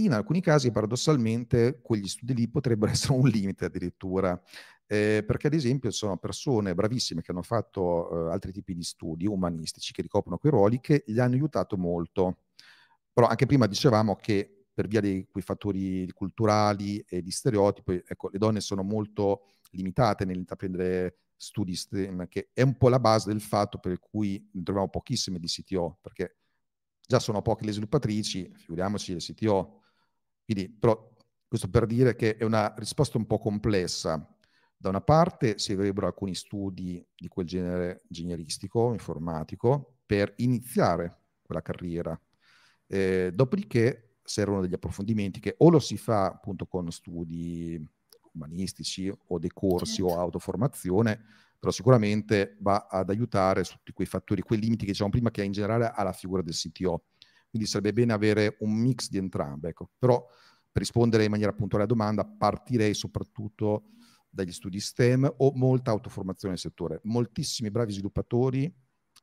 [0.05, 4.41] in alcuni casi paradossalmente quegli studi lì potrebbero essere un limite addirittura,
[4.87, 9.27] eh, perché ad esempio sono persone bravissime che hanno fatto eh, altri tipi di studi
[9.27, 12.39] umanistici che ricoprono quei ruoli che gli hanno aiutato molto
[13.13, 18.31] però anche prima dicevamo che per via di quei fattori culturali e di stereotipi, ecco,
[18.31, 23.41] le donne sono molto limitate nell'intraprendere studi STEM, che è un po' la base del
[23.41, 26.37] fatto per cui troviamo pochissime di CTO, perché
[27.07, 29.80] già sono poche le sviluppatrici, figuriamoci le CTO.
[30.53, 31.09] Quindi, però,
[31.47, 34.37] questo per dire che è una risposta un po' complessa.
[34.77, 42.21] Da una parte servirebbero alcuni studi di quel genere ingegneristico, informatico, per iniziare quella carriera
[42.89, 47.81] eh, dopodiché servono degli approfondimenti che o lo si fa appunto con studi
[48.33, 50.15] umanistici o dei corsi certo.
[50.15, 51.21] o autoformazione,
[51.59, 55.45] però sicuramente va ad aiutare su tutti quei fattori, quei limiti che dicevamo prima, che
[55.45, 57.05] in generale ha la figura del CTO.
[57.51, 59.71] Quindi sarebbe bene avere un mix di entrambe.
[59.71, 59.91] Ecco.
[59.99, 60.25] Però
[60.73, 63.91] per rispondere in maniera puntuale alla domanda, partirei soprattutto
[64.29, 67.01] dagli studi STEM o molta autoformazione nel settore.
[67.05, 68.73] Moltissimi bravi sviluppatori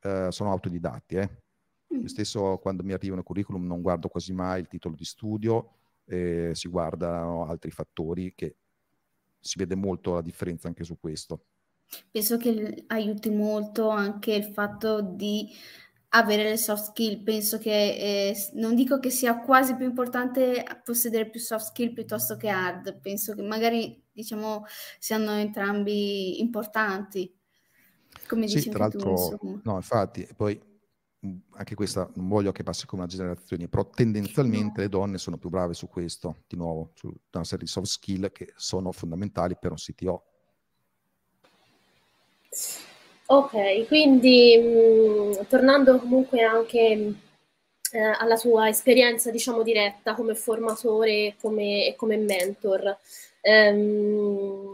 [0.02, 1.42] eh, sono autodidatti, eh.
[1.90, 2.04] Io mm.
[2.04, 5.70] stesso quando mi arrivano curriculum non guardo quasi mai il titolo di studio,
[6.04, 8.56] eh, si guardano altri fattori che
[9.40, 11.46] si vede molto la differenza anche su questo.
[12.10, 15.48] Penso che aiuti molto anche il fatto di
[16.10, 17.22] avere le soft skill.
[17.22, 22.36] Penso che eh, non dico che sia quasi più importante possedere più soft skill piuttosto
[22.36, 23.00] che hard.
[23.00, 24.64] Penso che magari diciamo
[24.98, 27.32] siano entrambi importanti.
[28.26, 30.60] Come sì, dici tra l'altro, tu, no, infatti, poi
[31.50, 34.82] anche questa non voglio che passi come una generazione, però tendenzialmente no.
[34.82, 38.30] le donne sono più brave su questo, di nuovo, su una serie di soft skill
[38.30, 40.24] che sono fondamentali per un CTO.
[43.30, 47.14] Ok, quindi mh, tornando comunque anche
[47.92, 52.96] eh, alla tua esperienza, diciamo, diretta come formatore e come, come mentor,
[53.42, 54.70] ehm,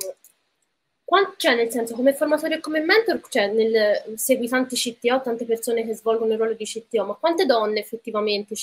[1.04, 5.44] quando, cioè, nel senso, come formatore e come mentor, cioè, nel, segui tanti CTO, tante
[5.44, 8.54] persone che svolgono il ruolo di CTO, ma quante donne effettivamente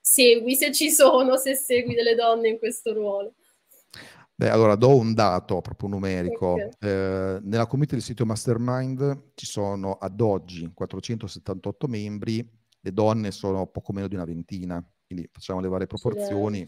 [0.00, 3.32] segui, se ci sono, se segui delle donne in questo ruolo?
[4.38, 6.52] Beh, allora do un dato proprio numerico.
[6.52, 6.70] Okay.
[6.78, 12.48] Eh, nella community del sito Mastermind ci sono ad oggi 478 membri,
[12.78, 16.64] le donne sono poco meno di una ventina, quindi facciamo le varie proporzioni.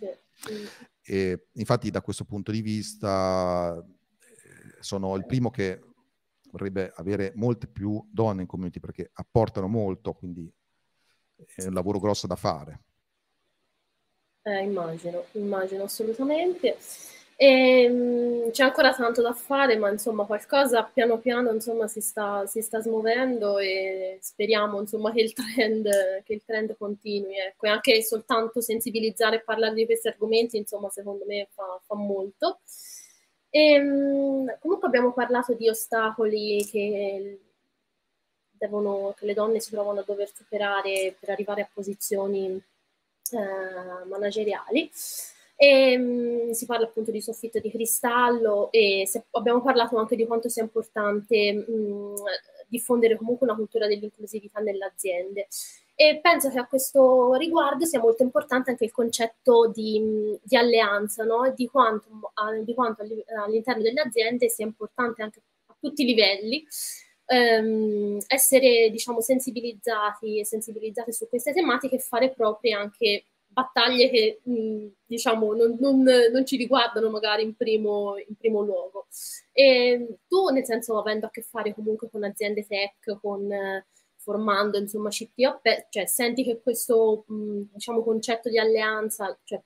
[1.00, 3.80] E, infatti da questo punto di vista
[4.80, 5.80] sono il primo che
[6.50, 10.52] vorrebbe avere molte più donne in community perché apportano molto, quindi
[11.54, 12.80] è un lavoro grosso da fare.
[14.42, 16.76] Eh, immagino, immagino assolutamente.
[17.42, 22.44] E, um, c'è ancora tanto da fare, ma insomma qualcosa piano piano insomma, si, sta,
[22.44, 25.88] si sta smuovendo e speriamo insomma, che, il trend,
[26.24, 27.38] che il trend continui.
[27.38, 27.64] Ecco.
[27.64, 32.60] E anche soltanto sensibilizzare e parlare di questi argomenti, insomma, secondo me fa, fa molto.
[33.48, 37.40] E, ehm, comunque abbiamo parlato di ostacoli che,
[38.50, 42.62] devono, che le donne si trovano a dover superare per arrivare a posizioni
[43.32, 44.90] eh, manageriali.
[45.62, 50.26] E, um, si parla appunto di soffitto di cristallo e se, abbiamo parlato anche di
[50.26, 52.14] quanto sia importante um,
[52.66, 55.48] diffondere comunque una cultura dell'inclusività nelle aziende.
[55.94, 61.24] E penso che a questo riguardo sia molto importante anche il concetto di, di alleanza,
[61.24, 61.52] no?
[61.54, 62.08] di quanto,
[62.64, 66.66] di quanto all'interno delle aziende sia importante anche a tutti i livelli
[67.26, 74.40] ehm, essere diciamo, sensibilizzati e sensibilizzati su queste tematiche e fare proprie anche battaglie che
[74.42, 79.06] mh, diciamo non, non, non, ci riguardano magari in primo, in primo luogo.
[79.52, 83.48] E tu, nel senso, avendo a che fare comunque con aziende tech, con
[84.16, 89.60] formando insomma CTO, cioè senti che questo mh, diciamo, concetto di alleanza, cioè,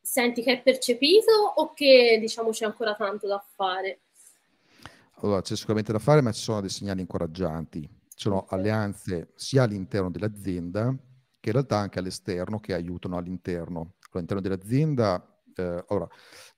[0.00, 4.00] senti che è percepito o che diciamo c'è ancora tanto da fare?
[5.22, 7.80] Allora, c'è sicuramente da fare, ma ci sono dei segnali incoraggianti.
[7.80, 10.92] Ci sono alleanze sia all'interno dell'azienda
[11.42, 13.96] che in realtà anche all'esterno che aiutano all'interno.
[14.12, 16.06] All'interno dell'azienda, eh, allora,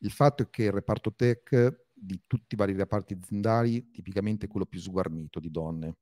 [0.01, 4.49] il fatto è che il reparto tech di tutti i vari reparti aziendali tipicamente è
[4.49, 5.97] quello più sguarnito di donne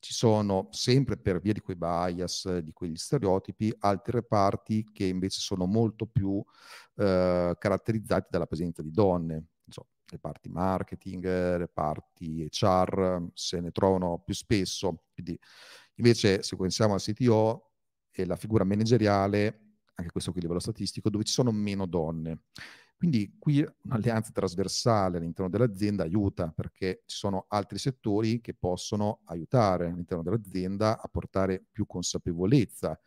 [0.00, 5.40] ci sono sempre per via di quei bias, di quegli stereotipi, altri reparti che invece
[5.40, 6.42] sono molto più
[6.96, 9.48] eh, caratterizzati dalla presenza di donne.
[9.68, 11.24] So, reparti marketing,
[11.58, 15.02] reparti HR, se ne trovano più spesso.
[15.12, 15.38] Quindi,
[15.96, 17.69] invece, se pensiamo al CTO
[18.10, 22.42] e la figura manageriale, anche questo qui a livello statistico, dove ci sono meno donne.
[23.00, 29.86] Quindi qui un'alleanza trasversale all'interno dell'azienda aiuta perché ci sono altri settori che possono aiutare
[29.86, 33.00] all'interno dell'azienda a portare più consapevolezza,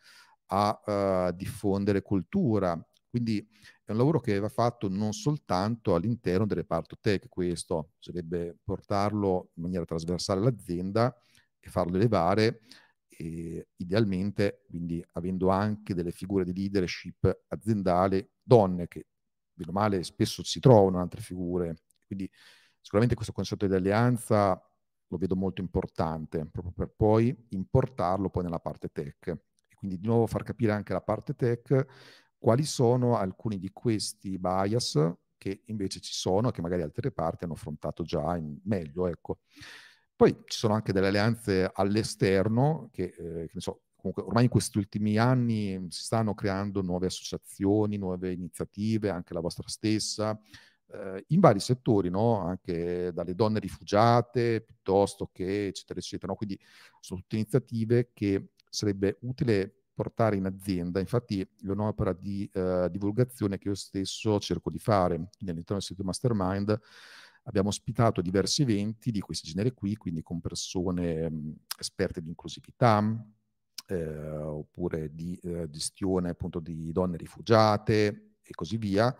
[0.46, 2.76] a uh, diffondere cultura.
[3.08, 3.48] Quindi
[3.84, 9.50] è un lavoro che va fatto non soltanto all'interno del reparto tech, questo sarebbe portarlo
[9.54, 11.14] in maniera trasversale all'azienda
[11.60, 12.62] e farlo elevare
[13.16, 19.06] e idealmente quindi avendo anche delle figure di leadership aziendale donne che
[19.52, 21.76] bene o male, spesso si trovano altre figure.
[22.06, 22.30] Quindi
[22.80, 24.60] sicuramente questo concetto di alleanza
[25.06, 29.28] lo vedo molto importante, proprio per poi importarlo poi nella parte tech.
[29.28, 31.86] E quindi di nuovo far capire anche alla parte tech
[32.36, 34.98] quali sono alcuni di questi bias
[35.38, 39.06] che invece ci sono e che magari altre parti hanno affrontato già in meglio.
[39.06, 39.38] Ecco.
[40.16, 44.78] Poi ci sono anche delle alleanze all'esterno che, eh, che so, comunque ormai in questi
[44.78, 50.38] ultimi anni si stanno creando nuove associazioni, nuove iniziative, anche la vostra stessa,
[50.88, 52.38] eh, in vari settori, no?
[52.38, 56.32] anche dalle donne rifugiate piuttosto che eccetera, eccetera.
[56.32, 56.36] No?
[56.36, 56.58] Quindi
[57.00, 61.00] sono tutte iniziative che sarebbe utile portare in azienda.
[61.00, 65.14] Infatti è un'opera di eh, divulgazione che io stesso cerco di fare.
[65.14, 66.78] all'interno del sito Mastermind
[67.44, 73.02] abbiamo ospitato diversi eventi di questo genere qui, quindi con persone mh, esperte di inclusività,
[73.86, 79.14] eh, oppure di eh, gestione appunto di donne rifugiate e così via,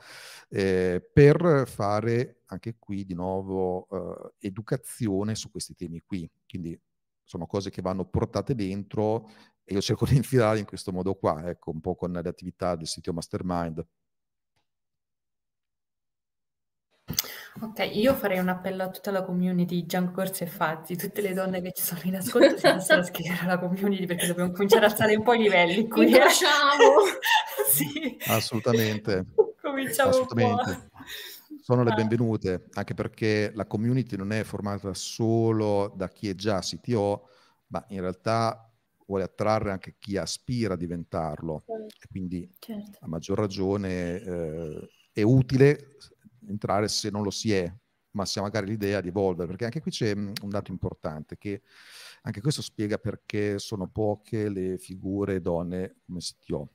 [0.48, 6.30] eh, per fare anche qui di nuovo eh, educazione su questi temi qui.
[6.46, 6.78] Quindi
[7.22, 9.28] sono cose che vanno portate dentro
[9.64, 12.76] e io cerco di infilare in questo modo qua, ecco, un po' con le attività
[12.76, 13.84] del sito Mastermind.
[17.60, 21.32] Ok, io farei un appello a tutta la community Gianco Corsi e Fazzi, tutte le
[21.34, 24.88] donne che ci sono in ascolto si possono iscrivere alla community perché dobbiamo cominciare a
[24.88, 26.06] alzare un po' i livelli qui.
[26.06, 27.04] Incrociamo!
[27.70, 28.16] sì.
[28.26, 29.26] Assolutamente.
[29.60, 30.90] Cominciamo Assolutamente.
[31.60, 31.94] Sono le ah.
[31.94, 37.28] benvenute, anche perché la community non è formata solo da chi è già CTO,
[37.68, 38.68] ma in realtà
[39.06, 41.62] vuole attrarre anche chi aspira a diventarlo.
[41.64, 41.94] Certo.
[42.00, 42.98] E quindi certo.
[43.00, 45.96] a maggior ragione eh, è utile
[46.48, 47.72] entrare se non lo si è,
[48.12, 51.36] ma si ha magari l'idea di evolvere, perché anche qui c'è mm, un dato importante
[51.36, 51.62] che
[52.22, 56.70] anche questo spiega perché sono poche le figure donne come CTO.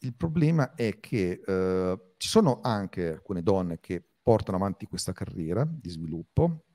[0.00, 5.66] Il problema è che eh, ci sono anche alcune donne che portano avanti questa carriera
[5.68, 6.66] di sviluppo,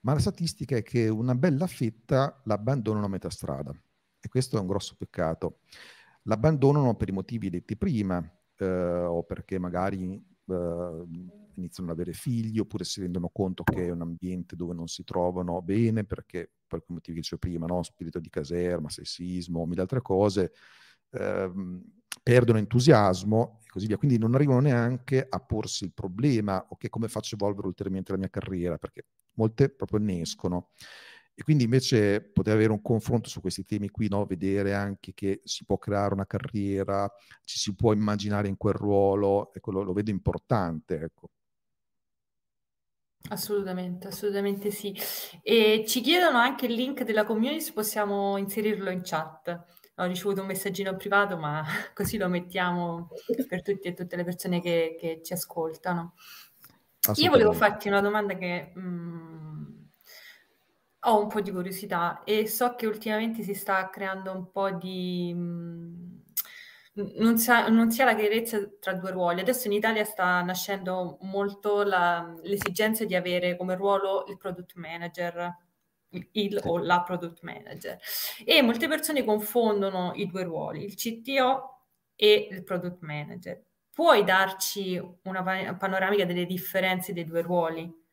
[0.00, 3.74] ma la statistica è che una bella fetta l'abbandonano a metà strada
[4.20, 5.60] e questo è un grosso peccato.
[6.22, 8.22] L'abbandonano per i motivi detti prima
[8.56, 11.04] eh, o perché magari eh,
[11.56, 15.04] iniziano ad avere figli oppure si rendono conto che è un ambiente dove non si
[15.04, 17.82] trovano bene perché per quei motivi che dicevo prima, no?
[17.82, 20.52] spirito di caserma, sessismo, mille altre cose,
[21.10, 21.82] ehm,
[22.22, 23.96] perdono entusiasmo e così via.
[23.96, 28.18] Quindi non arrivano neanche a porsi il problema, ok, come faccio a evolvere ulteriormente la
[28.18, 30.70] mia carriera, perché molte proprio ne escono.
[31.36, 34.24] E quindi invece poter avere un confronto su questi temi qui, no?
[34.24, 37.10] vedere anche che si può creare una carriera,
[37.44, 41.00] ci si può immaginare in quel ruolo, ecco, lo, lo vedo importante.
[41.00, 41.30] Ecco.
[43.30, 44.94] Assolutamente, assolutamente sì.
[45.42, 49.64] E ci chiedono anche il link della community se possiamo inserirlo in chat.
[49.96, 51.64] Ho ricevuto un messaggino privato, ma
[51.94, 53.08] così lo mettiamo
[53.48, 56.14] per tutti e tutte le persone che, che ci ascoltano.
[57.16, 59.53] Io volevo farti una domanda che mh, mm,
[61.04, 65.32] ho un po' di curiosità e so che ultimamente si sta creando un po' di...
[65.34, 66.12] Mm,
[67.16, 69.40] non si, ha, non si ha la chiarezza tra due ruoli.
[69.40, 75.56] Adesso in Italia sta nascendo molto la, l'esigenza di avere come ruolo il product manager,
[76.32, 77.98] il o la product manager.
[78.44, 81.80] E molte persone confondono i due ruoli, il CTO
[82.14, 83.64] e il product manager.
[83.92, 88.03] Puoi darci una panoramica delle differenze dei due ruoli?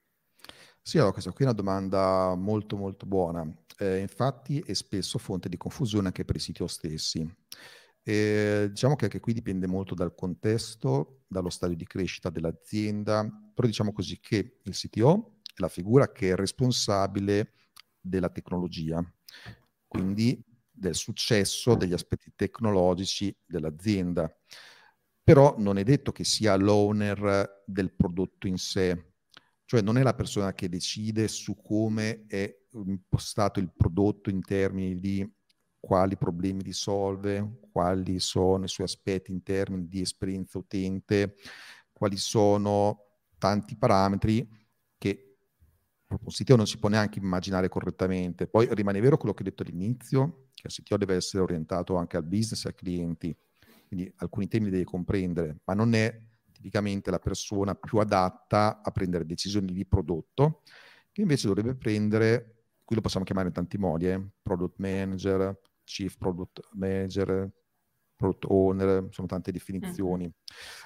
[0.83, 3.45] Sì, allora questa qui è una domanda molto molto buona.
[3.77, 7.35] Eh, infatti è spesso fonte di confusione anche per i CTO stessi.
[8.03, 13.23] Eh, diciamo che anche qui dipende molto dal contesto, dallo stadio di crescita dell'azienda,
[13.53, 17.53] però diciamo così che il CTO è la figura che è responsabile
[17.99, 19.03] della tecnologia,
[19.87, 24.33] quindi del successo degli aspetti tecnologici dell'azienda.
[25.23, 29.10] Però non è detto che sia l'owner del prodotto in sé,
[29.71, 34.99] cioè non è la persona che decide su come è impostato il prodotto in termini
[34.99, 35.25] di
[35.79, 41.35] quali problemi risolve, quali sono i suoi aspetti in termini di esperienza utente,
[41.93, 42.99] quali sono
[43.37, 44.45] tanti parametri
[44.97, 45.37] che
[46.09, 48.47] un CTO non si può neanche immaginare correttamente.
[48.47, 52.17] Poi rimane vero quello che ho detto all'inizio, che il CTO deve essere orientato anche
[52.17, 53.33] al business e ai clienti,
[53.87, 56.29] quindi alcuni temi li deve comprendere, ma non è
[56.61, 60.61] tipicamente la persona più adatta a prendere decisioni di prodotto,
[61.11, 66.17] che invece dovrebbe prendere, qui lo possiamo chiamare in tanti modi, eh, product manager, chief
[66.17, 67.51] product manager,
[68.15, 70.33] product owner, sono tante definizioni, mm-hmm.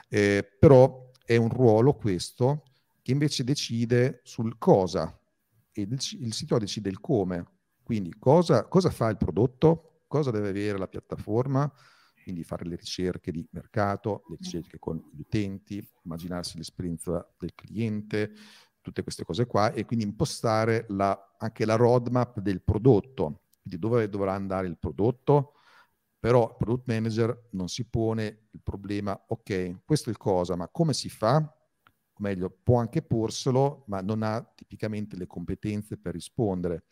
[0.08, 2.64] eh, però è un ruolo questo
[3.02, 5.20] che invece decide sul cosa
[5.74, 7.46] e il, il sito decide il come.
[7.84, 11.72] Quindi cosa, cosa fa il prodotto, cosa deve avere la piattaforma,
[12.26, 18.32] quindi fare le ricerche di mercato, le ricerche con gli utenti, immaginarsi l'esperienza del cliente,
[18.82, 24.10] tutte queste cose qua e quindi impostare la, anche la roadmap del prodotto, quindi dove
[24.10, 25.54] dovrà andare il prodotto,
[26.20, 30.68] però il product manager non si pone il problema, ok, questo è il cosa, ma
[30.68, 31.38] come si fa?
[31.38, 36.86] o meglio, può anche porselo, ma non ha tipicamente le competenze per rispondere.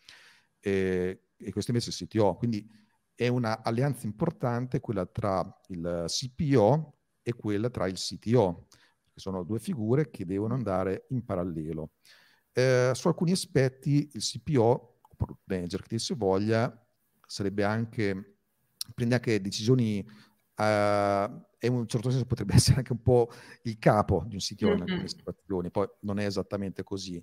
[0.60, 2.36] E, e questo invece è il CTO.
[2.36, 2.68] Quindi
[3.14, 8.66] è un'alleanza importante quella tra il CPO e quella tra il CTO,
[9.12, 11.92] che sono due figure che devono andare in parallelo.
[12.52, 16.86] Eh, su alcuni aspetti il CPO, o product manager che si voglia,
[17.26, 18.36] sarebbe anche,
[18.94, 19.98] prende anche decisioni
[20.56, 23.30] uh, e in un certo senso potrebbe essere anche un po'
[23.62, 24.76] il capo di un sito mm-hmm.
[24.76, 27.22] in alcune situazioni, poi non è esattamente così.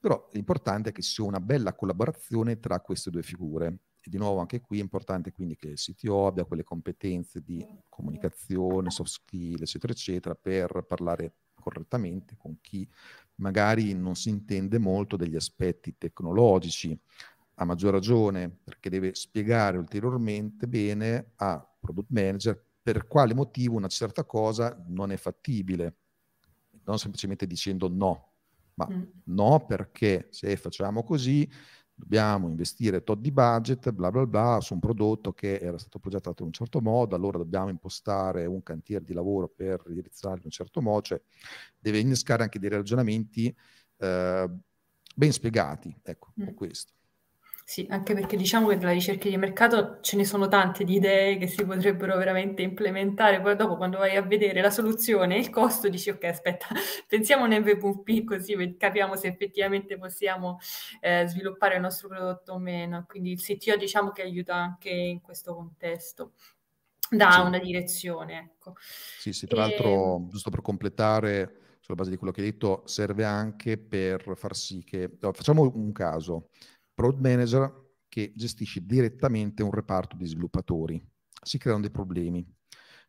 [0.00, 3.78] Però l'importante è che ci sia una bella collaborazione tra queste due figure.
[4.00, 7.64] E di nuovo anche qui è importante quindi che il CTO abbia quelle competenze di
[7.88, 12.88] comunicazione, soft skill, eccetera, eccetera, per parlare correttamente con chi
[13.36, 16.98] magari non si intende molto degli aspetti tecnologici,
[17.60, 23.88] a maggior ragione perché deve spiegare ulteriormente bene a product manager per quale motivo una
[23.88, 25.96] certa cosa non è fattibile,
[26.84, 28.32] non semplicemente dicendo no,
[28.74, 29.02] ma mm.
[29.24, 31.48] no perché se facciamo così
[31.98, 36.42] dobbiamo investire tot di budget, bla bla bla, su un prodotto che era stato progettato
[36.42, 40.50] in un certo modo, allora dobbiamo impostare un cantiere di lavoro per indirizzarlo in un
[40.50, 41.20] certo modo, cioè
[41.76, 43.54] deve innescare anche dei ragionamenti
[43.96, 44.50] eh,
[45.14, 46.54] ben spiegati, ecco, mm.
[46.54, 46.92] questo.
[47.70, 51.36] Sì, anche perché diciamo che nella ricerca di mercato ce ne sono tante di idee
[51.36, 55.50] che si potrebbero veramente implementare, poi dopo quando vai a vedere la soluzione e il
[55.50, 56.68] costo dici ok aspetta,
[57.06, 60.58] pensiamo un MVP così capiamo se effettivamente possiamo
[61.02, 65.20] eh, sviluppare il nostro prodotto o meno, quindi il CTO diciamo che aiuta anche in
[65.20, 66.32] questo contesto
[67.10, 67.40] dà sì.
[67.40, 68.38] una direzione.
[68.38, 68.76] Ecco.
[69.18, 69.68] Sì, sì, tra e...
[69.68, 74.56] l'altro, giusto per completare, sulla base di quello che hai detto, serve anche per far
[74.56, 75.18] sì che...
[75.20, 76.48] No, facciamo un caso
[76.98, 81.00] product manager che gestisce direttamente un reparto di sviluppatori.
[81.40, 82.44] Si creano dei problemi,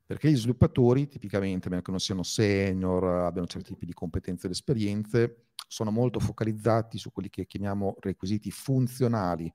[0.05, 4.45] perché gli sviluppatori, tipicamente, a meno che non siano senior, abbiano certi tipi di competenze
[4.45, 9.51] ed esperienze, sono molto focalizzati su quelli che chiamiamo requisiti funzionali.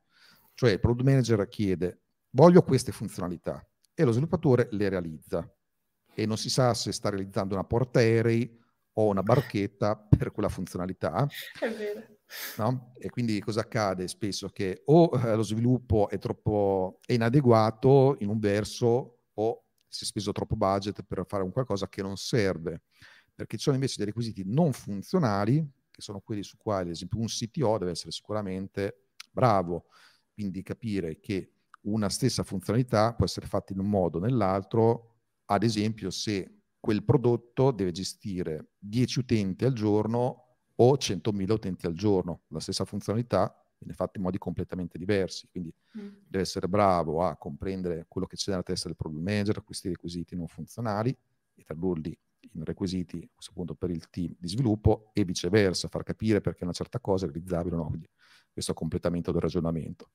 [0.52, 3.64] Cioè il product manager chiede, voglio queste funzionalità,
[3.94, 5.48] e lo sviluppatore le realizza.
[6.12, 8.60] E non si sa se sta realizzando una porta aerei
[8.94, 11.28] o una barchetta per quella funzionalità.
[11.60, 12.13] È vero.
[12.56, 12.92] No?
[12.98, 14.48] E quindi cosa accade spesso?
[14.48, 20.06] Che o eh, lo sviluppo è troppo è inadeguato in un verso o si è
[20.06, 22.82] speso troppo budget per fare un qualcosa che non serve,
[23.34, 27.20] perché ci sono invece dei requisiti non funzionali, che sono quelli su quali, ad esempio,
[27.20, 29.86] un CTO deve essere sicuramente bravo,
[30.32, 31.52] quindi capire che
[31.82, 37.04] una stessa funzionalità può essere fatta in un modo o nell'altro, ad esempio se quel
[37.04, 40.43] prodotto deve gestire 10 utenti al giorno
[40.76, 42.42] o 100.000 utenti al giorno.
[42.48, 46.08] La stessa funzionalità viene fatto in modi completamente diversi, quindi mm.
[46.26, 50.34] deve essere bravo a comprendere quello che c'è nella testa del problem manager, questi requisiti
[50.34, 51.16] non funzionali
[51.54, 52.16] e tradurli
[52.52, 56.64] in requisiti a questo punto per il team di sviluppo e viceversa, far capire perché
[56.64, 58.08] una certa cosa è realizzabile o no, quindi
[58.52, 60.10] questo completamento del ragionamento.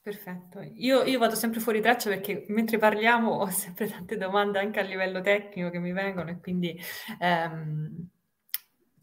[0.00, 4.78] Perfetto, io, io, vado sempre fuori traccia perché mentre parliamo ho sempre tante domande anche
[4.78, 6.78] a livello tecnico che mi vengono e quindi
[7.18, 8.10] ehm,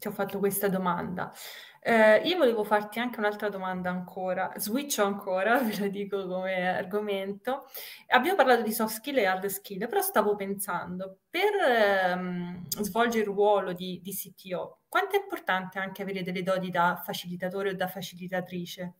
[0.02, 1.32] ti ho fatto questa domanda.
[1.80, 7.66] Eh, io volevo farti anche un'altra domanda ancora, switcho ancora, ve lo dico come argomento.
[8.08, 13.26] Abbiamo parlato di soft skill e hard skill, però stavo pensando, per ehm, svolgere il
[13.26, 17.86] ruolo di, di CTO, quanto è importante anche avere delle doti da facilitatore o da
[17.86, 18.94] facilitatrice?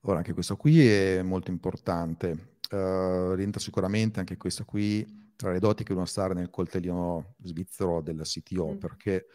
[0.00, 2.56] Allora, anche questo qui è molto importante.
[2.70, 8.00] Uh, rientra sicuramente anche questo qui tra le doti che devono stare nel coltellino svizzero
[8.00, 8.76] del CTO, mm.
[8.76, 9.26] perché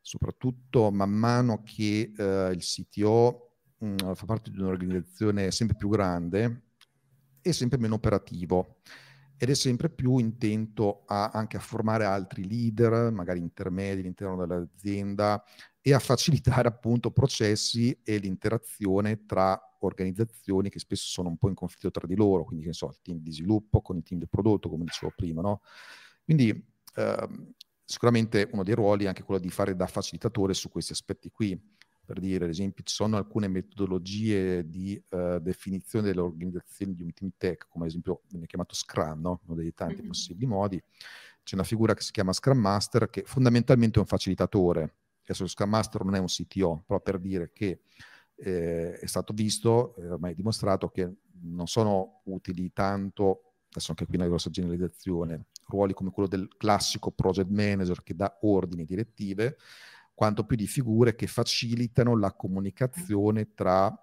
[0.00, 5.88] soprattutto man mano che uh, il CTO mh, mm, fa parte di un'organizzazione sempre più
[5.88, 6.62] grande,
[7.40, 8.78] è sempre meno operativo
[9.38, 15.42] ed è sempre più intento a, anche a formare altri leader, magari intermedi all'interno dell'azienda
[15.80, 21.54] e a facilitare appunto processi e l'interazione tra organizzazioni che spesso sono un po' in
[21.54, 24.26] conflitto tra di loro, quindi che so, il team di sviluppo con il team di
[24.26, 25.62] prodotto, come dicevo prima, no?
[26.24, 26.50] Quindi
[26.94, 27.28] eh,
[27.86, 31.58] sicuramente uno dei ruoli è anche quello di fare da facilitatore su questi aspetti qui.
[32.04, 37.12] Per dire, ad esempio, ci sono alcune metodologie di uh, definizione delle organizzazioni di un
[37.12, 39.40] team tech, come ad esempio viene chiamato Scrum, no?
[39.46, 40.06] uno dei tanti mm-hmm.
[40.06, 40.80] possibili modi.
[41.42, 44.94] C'è una figura che si chiama Scrum Master, che fondamentalmente è un facilitatore.
[45.24, 47.80] Adesso lo Scrum Master non è un CTO, però per dire che
[48.36, 51.10] eh, è stato visto, è ormai dimostrato che
[51.42, 57.10] non sono utili tanto, adesso anche qui una grossa generalizzazione, ruoli come quello del classico
[57.10, 59.56] project manager che dà ordini e direttive,
[60.14, 63.94] quanto più di figure che facilitano la comunicazione tra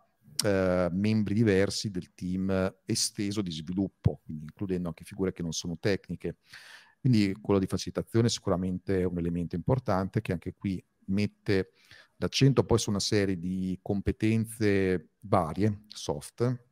[0.43, 5.77] eh, membri diversi del team esteso di sviluppo, quindi includendo anche figure che non sono
[5.79, 6.37] tecniche.
[6.99, 11.71] Quindi quello di facilitazione sicuramente è un elemento importante che anche qui mette
[12.17, 16.65] l'accento poi su una serie di competenze varie, soft,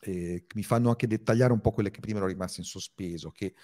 [0.00, 3.54] che mi fanno anche dettagliare un po' quelle che prima erano rimaste in sospeso, che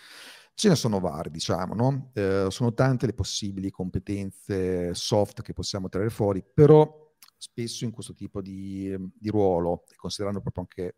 [0.55, 2.11] ce ne sono varie, diciamo, no?
[2.15, 7.07] eh, sono tante le possibili competenze soft che possiamo tirare fuori, però
[7.37, 10.97] spesso in questo tipo di, di ruolo, considerando proprio anche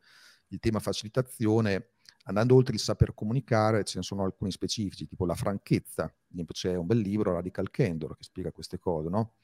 [0.49, 1.93] il tema facilitazione,
[2.25, 6.13] andando oltre il saper comunicare, ce ne sono alcuni specifici, tipo la franchezza.
[6.53, 9.35] C'è un bel libro, Radical Candor, che spiega queste cose, no?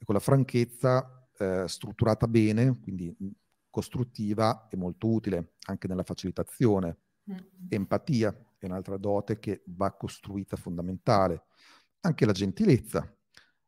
[0.00, 3.14] E con la franchezza eh, strutturata bene, quindi
[3.68, 6.96] costruttiva e molto utile anche nella facilitazione.
[7.30, 7.40] Mm-hmm.
[7.68, 11.44] Empatia è un'altra dote che va costruita fondamentale.
[12.00, 13.14] Anche la gentilezza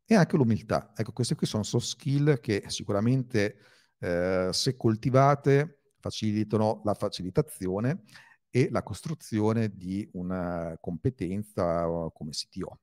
[0.06, 0.92] e anche l'umiltà.
[0.96, 3.58] Ecco, queste qui sono soft skill che sicuramente,
[3.98, 8.04] eh, se coltivate, facilitano la facilitazione
[8.50, 12.80] e la costruzione di una competenza come CTO.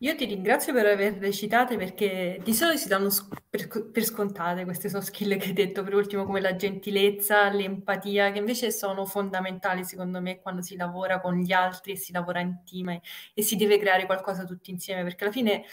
[0.00, 3.08] Io ti ringrazio per averle citate perché di solito si danno
[3.48, 8.30] per, per scontate queste soft skill che hai detto per ultimo come la gentilezza, l'empatia,
[8.30, 12.40] che invece sono fondamentali secondo me quando si lavora con gli altri e si lavora
[12.40, 15.64] in team e, e si deve creare qualcosa tutti insieme perché alla fine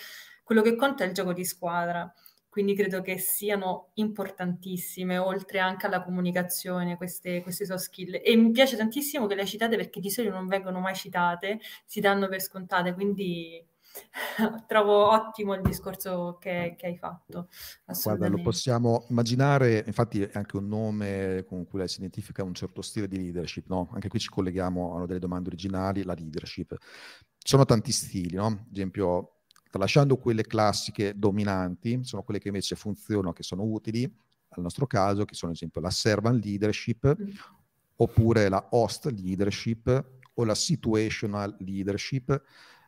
[0.43, 2.13] quello che conta è il gioco di squadra.
[2.53, 8.21] Quindi credo che siano importantissime, oltre anche alla comunicazione, queste, queste soft skill.
[8.23, 11.99] E mi piace tantissimo che le citate perché di solito non vengono mai citate, si
[11.99, 13.59] danno per scontate, quindi
[14.67, 17.47] trovo ottimo il discorso che, che hai fatto.
[18.03, 22.83] Guarda, lo possiamo immaginare, infatti è anche un nome con cui si identifica un certo
[22.83, 23.89] stile di leadership, no?
[23.93, 26.77] Anche qui ci colleghiamo a delle domande originali, la leadership.
[26.77, 28.45] Ci sono tanti stili, no?
[28.45, 29.39] Ad esempio,
[29.73, 34.03] tralasciando quelle classiche dominanti, sono quelle che invece funzionano, che sono utili,
[34.49, 37.29] al nostro caso, che sono ad esempio la servant leadership, mm.
[37.95, 40.05] oppure la host leadership
[40.35, 42.39] o la situational leadership.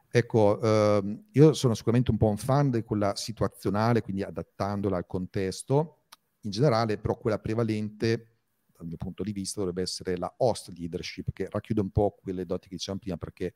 [0.07, 5.07] Ecco, ehm, io sono sicuramente un po' un fan di quella situazionale, quindi adattandola al
[5.07, 6.01] contesto.
[6.41, 8.37] In generale, però, quella prevalente,
[8.77, 12.45] dal mio punto di vista, dovrebbe essere la host leadership, che racchiude un po' quelle
[12.45, 13.55] doti che dicevamo prima, perché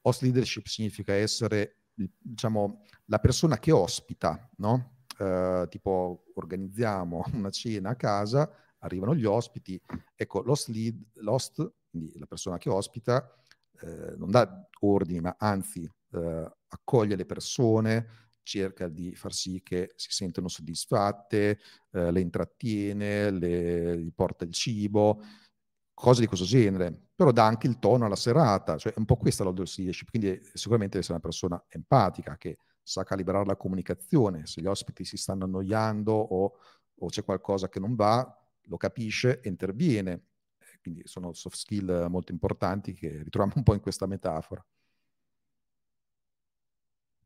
[0.00, 5.04] host leadership significa essere diciamo, la persona che ospita, no?
[5.18, 9.80] Eh, tipo organizziamo una cena a casa, arrivano gli ospiti,
[10.14, 13.30] ecco, l'host, lead, l'host quindi la persona che ospita,
[13.82, 18.06] eh, non dà ordini, ma anzi eh, accoglie le persone,
[18.42, 21.58] cerca di far sì che si sentano soddisfatte,
[21.92, 25.22] eh, le intrattiene, le, gli porta il cibo,
[25.94, 29.16] cose di questo genere, però dà anche il tono alla serata, cioè è un po'
[29.16, 34.46] questa la leadership, quindi sicuramente deve essere una persona empatica che sa calibrare la comunicazione,
[34.46, 36.56] se gli ospiti si stanno annoiando o,
[36.98, 40.24] o c'è qualcosa che non va, lo capisce e interviene.
[40.80, 44.64] Quindi sono soft skill molto importanti che ritroviamo un po' in questa metafora.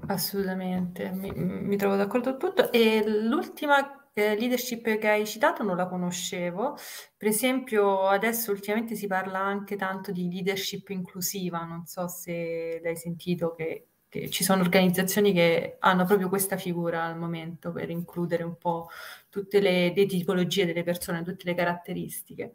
[0.09, 2.71] Assolutamente, mi, mi trovo d'accordo con tutto.
[2.71, 6.77] E l'ultima eh, leadership che hai citato non la conoscevo.
[7.17, 12.97] Per esempio, adesso ultimamente si parla anche tanto di leadership inclusiva, non so se l'hai
[12.97, 18.45] sentito che che ci sono organizzazioni che hanno proprio questa figura al momento per includere
[18.45, 18.89] un po'
[19.29, 22.55] tutte le, le tipologie delle persone, tutte le caratteristiche.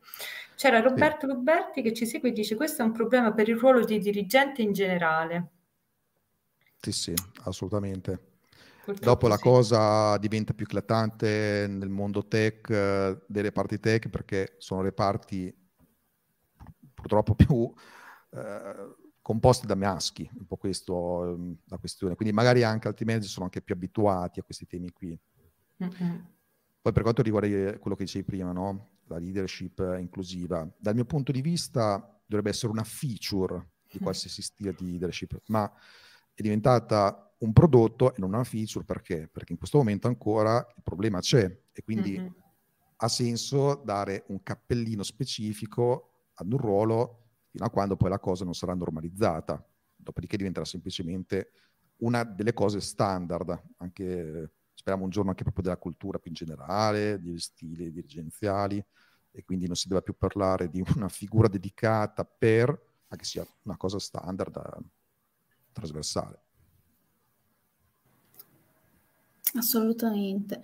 [0.56, 1.28] C'era Roberto.
[1.28, 4.62] Luberti che ci segue e dice questo è un problema per il ruolo di dirigente
[4.62, 5.50] in generale.
[6.78, 8.31] Sì, sì, assolutamente.
[8.84, 14.56] Purtroppo Dopo la cosa diventa più eclatante nel mondo tech, eh, delle parti tech, perché
[14.58, 15.56] sono reparti
[16.94, 17.72] purtroppo più
[18.32, 22.16] eh, composti da maschi, un po' questo ehm, la questione.
[22.16, 25.18] Quindi magari anche altri mezzi sono anche più abituati a questi temi qui.
[25.84, 26.16] Mm-hmm.
[26.82, 28.90] Poi per quanto riguarda eh, quello che dicevi prima, no?
[29.12, 34.04] la leadership inclusiva, dal mio punto di vista dovrebbe essere una feature di mm.
[34.04, 35.72] qualsiasi stile di leadership, ma
[36.34, 39.28] è diventata un prodotto e non una feature perché?
[39.28, 42.34] Perché in questo momento ancora il problema c'è e quindi mm-hmm.
[42.98, 47.18] ha senso dare un cappellino specifico ad un ruolo
[47.50, 49.64] fino a quando poi la cosa non sarà normalizzata,
[49.96, 51.52] dopodiché diventerà semplicemente
[51.98, 57.20] una delle cose standard, anche speriamo un giorno anche proprio della cultura più in generale,
[57.20, 58.84] degli stili dirigenziali,
[59.32, 62.70] e quindi non si deve più parlare di una figura dedicata per,
[63.08, 64.60] ma che sia una cosa standard
[65.72, 66.42] trasversale.
[69.58, 70.62] Assolutamente.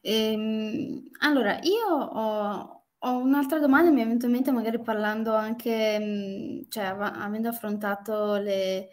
[0.00, 5.98] Ehm, allora, io ho, ho un'altra domanda, mi è venuta in mente magari parlando anche,
[5.98, 8.88] mhmm, cioè av avendo affrontato le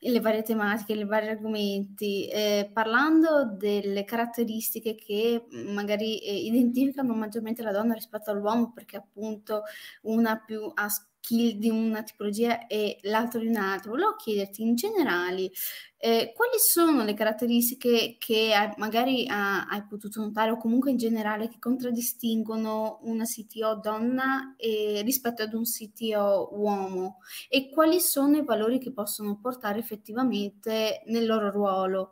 [0.00, 7.14] le varie tematiche, i vari argomenti, ehm, parlando delle caratteristiche che, mhmm, magari, ehm, identificano
[7.14, 9.62] maggiormente la donna rispetto all'uomo, perché appunto
[10.02, 10.88] una più ha
[11.26, 13.90] skill di una tipologia e l'altro di un'altra.
[13.90, 15.50] Volevo chiederti in generale
[15.98, 20.96] eh, quali sono le caratteristiche che hai, magari ha, hai potuto notare o comunque in
[20.96, 27.18] generale che contraddistinguono una CTO donna eh, rispetto ad un CTO uomo
[27.48, 32.10] e quali sono i valori che possono portare effettivamente nel loro ruolo?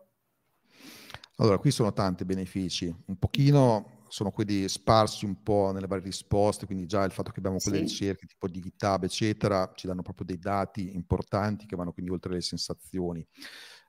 [1.36, 2.94] Allora, qui sono tanti benefici.
[3.06, 7.40] Un pochino sono quelli sparsi un po' nelle varie risposte, quindi già il fatto che
[7.40, 7.82] abbiamo quelle sì.
[7.82, 12.32] ricerche tipo di GitHub, eccetera, ci danno proprio dei dati importanti che vanno quindi oltre
[12.32, 13.26] le sensazioni.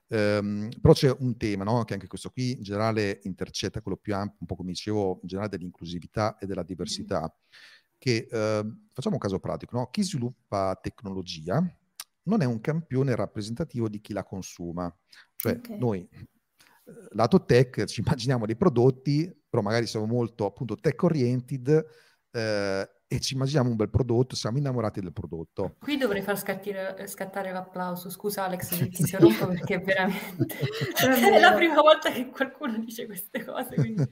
[0.08, 1.84] Um, però c'è un tema, no?
[1.84, 5.28] che anche questo qui in generale intercetta quello più ampio, un po' come dicevo, in
[5.28, 7.94] generale dell'inclusività e della diversità, mm.
[7.96, 9.90] che uh, facciamo un caso pratico, no?
[9.90, 11.64] chi sviluppa tecnologia
[12.24, 14.92] non è un campione rappresentativo di chi la consuma,
[15.36, 15.78] cioè okay.
[15.78, 16.08] noi
[17.10, 21.86] lato tech ci immaginiamo dei prodotti, però magari siamo molto appunto tech oriented
[22.30, 25.76] eh, e ci immaginiamo un bel prodotto, siamo innamorati del prodotto.
[25.80, 30.58] Qui dovrei far scattire, scattare l'applauso, scusa Alex se ti interrompo perché veramente
[30.98, 33.74] è la prima volta che qualcuno dice queste cose.
[33.74, 34.08] Quindi...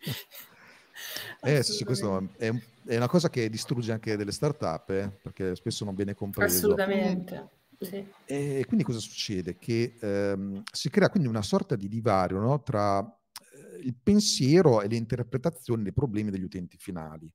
[1.43, 2.53] Eh sì, questo è,
[2.87, 6.57] è, una cosa che distrugge anche delle start-up, eh, perché spesso non viene compreso.
[6.57, 7.49] Assolutamente.
[7.79, 8.07] Sì.
[8.27, 9.59] E quindi cosa succede?
[9.59, 12.63] Che ehm, si crea quindi una sorta di divario no?
[12.63, 17.33] tra eh, il pensiero e le interpretazioni dei problemi degli utenti finali.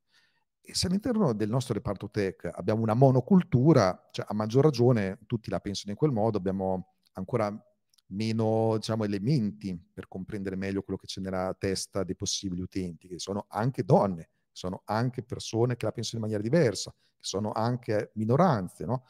[0.61, 5.49] E se all'interno del nostro reparto tech abbiamo una monocultura, cioè a maggior ragione tutti
[5.49, 7.51] la pensano in quel modo, abbiamo ancora
[8.09, 13.19] meno diciamo, elementi per comprendere meglio quello che c'è nella testa dei possibili utenti, che
[13.19, 18.85] sono anche donne, sono anche persone che la pensano in maniera diversa, sono anche minoranze.
[18.85, 19.05] No?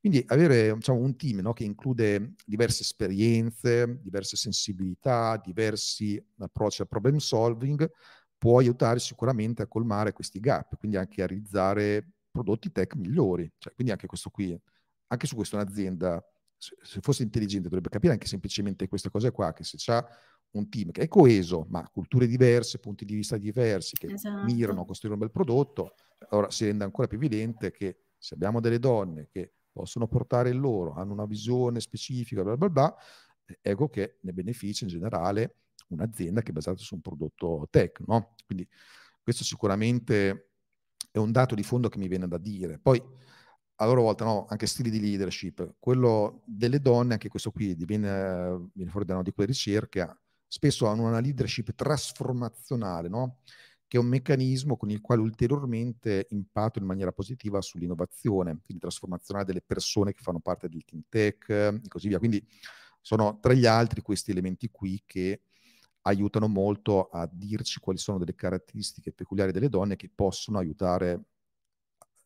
[0.00, 6.88] Quindi avere diciamo, un team no, che include diverse esperienze, diverse sensibilità, diversi approcci al
[6.88, 7.90] problem solving,
[8.36, 13.50] può aiutare sicuramente a colmare questi gap, quindi anche a realizzare prodotti tech migliori.
[13.58, 14.58] Cioè, quindi anche questo qui,
[15.06, 16.22] anche su questo un'azienda,
[16.56, 20.02] se fosse intelligente, dovrebbe capire anche semplicemente queste cose qua, che se c'è
[20.54, 24.44] un team che è coeso, ma culture diverse, punti di vista diversi, che esatto.
[24.44, 25.94] mirano a costruire un bel prodotto,
[26.30, 30.58] allora si rende ancora più evidente che se abbiamo delle donne che possono portare il
[30.58, 32.96] loro, hanno una visione specifica, bla bla bla,
[33.60, 35.56] ecco che ne beneficia in generale
[35.88, 38.34] un'azienda che è basata su un prodotto tech, no?
[38.46, 38.66] Quindi
[39.22, 40.50] questo sicuramente
[41.10, 42.78] è un dato di fondo che mi viene da dire.
[42.78, 43.02] Poi,
[43.76, 48.70] a loro volta, no, anche stili di leadership, quello delle donne, anche questo qui viene,
[48.72, 50.23] viene fuori da una di quelle ricerche,
[50.54, 53.38] spesso hanno una leadership trasformazionale, no?
[53.88, 59.44] che è un meccanismo con il quale ulteriormente impatto in maniera positiva sull'innovazione, quindi trasformazionale
[59.44, 62.18] delle persone che fanno parte del team tech e così via.
[62.18, 62.44] Quindi
[63.00, 65.42] Sono tra gli altri questi elementi qui che
[66.02, 71.24] aiutano molto a dirci quali sono delle caratteristiche peculiari delle donne che possono aiutare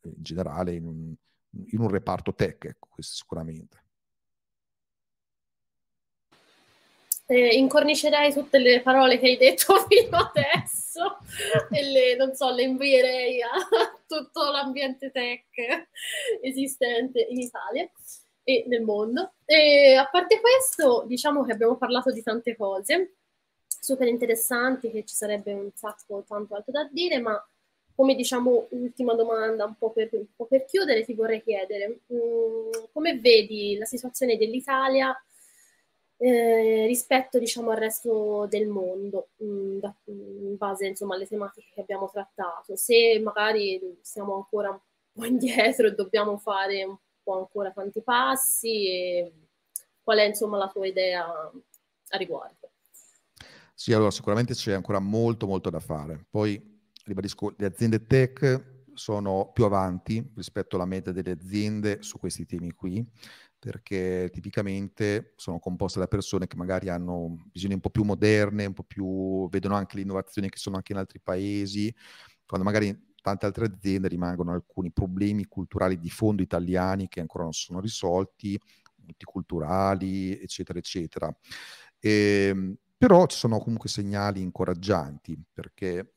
[0.02, 1.14] eh, in generale in un,
[1.70, 3.87] in un reparto tech, ecco, questo sicuramente.
[7.30, 11.18] Eh, incornicerei tutte le parole che hai detto fino adesso
[11.70, 13.50] e le, non so, le invierei a
[14.08, 15.44] tutto l'ambiente tech
[16.40, 17.86] esistente in Italia
[18.42, 19.34] e nel mondo.
[19.44, 23.16] E a parte questo, diciamo che abbiamo parlato di tante cose
[23.66, 27.38] super interessanti, che ci sarebbe un sacco tanto altro da dire, ma
[27.94, 32.16] come diciamo ultima domanda, un po' per, un po per chiudere, ti vorrei chiedere mh,
[32.16, 35.14] mm, come vedi la situazione dell'Italia
[36.18, 41.70] eh, rispetto diciamo, al resto del mondo, mh, mm, da, in base insomma, alle tematiche
[41.72, 44.80] che abbiamo trattato, se magari siamo ancora un
[45.12, 49.32] po' indietro e dobbiamo fare un po' ancora tanti passi,
[50.02, 52.70] qual è insomma la tua idea a riguardo?
[53.74, 56.26] Sì, allora sicuramente c'è ancora molto molto da fare.
[56.28, 56.60] Poi
[57.04, 62.72] ribadisco, le aziende tech sono più avanti rispetto alla media delle aziende su questi temi
[62.72, 63.06] qui,
[63.58, 68.72] perché tipicamente sono composte da persone che magari hanno visioni un po' più moderne, un
[68.74, 71.92] po' più vedono anche le innovazioni che sono anche in altri paesi,
[72.46, 77.52] quando magari tante altre aziende rimangono alcuni problemi culturali di fondo italiani che ancora non
[77.52, 78.58] sono risolti,
[79.04, 81.34] multiculturali, eccetera, eccetera.
[81.98, 82.10] E,
[82.50, 86.14] ehm, però ci sono comunque segnali incoraggianti, perché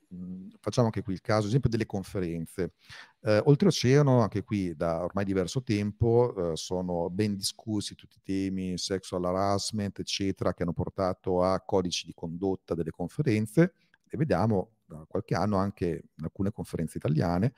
[0.59, 2.73] facciamo anche qui il caso, ad esempio, delle conferenze.
[3.21, 8.77] Eh, oltreoceano, anche qui da ormai diverso tempo, eh, sono ben discussi tutti i temi
[8.77, 13.73] sexual harassment, eccetera, che hanno portato a codici di condotta delle conferenze
[14.07, 17.53] e vediamo da qualche anno anche alcune conferenze italiane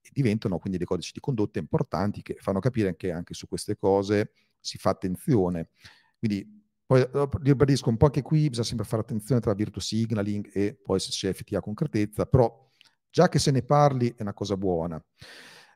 [0.00, 3.76] e diventano quindi dei codici di condotta importanti che fanno capire che anche su queste
[3.76, 4.30] cose
[4.60, 5.70] si fa attenzione.
[6.18, 7.04] Quindi poi
[7.42, 11.10] ribadisco un po' che qui bisogna sempre fare attenzione tra virtue signaling e poi se
[11.10, 12.70] c'è effettiva concretezza, però
[13.10, 15.04] già che se ne parli è una cosa buona.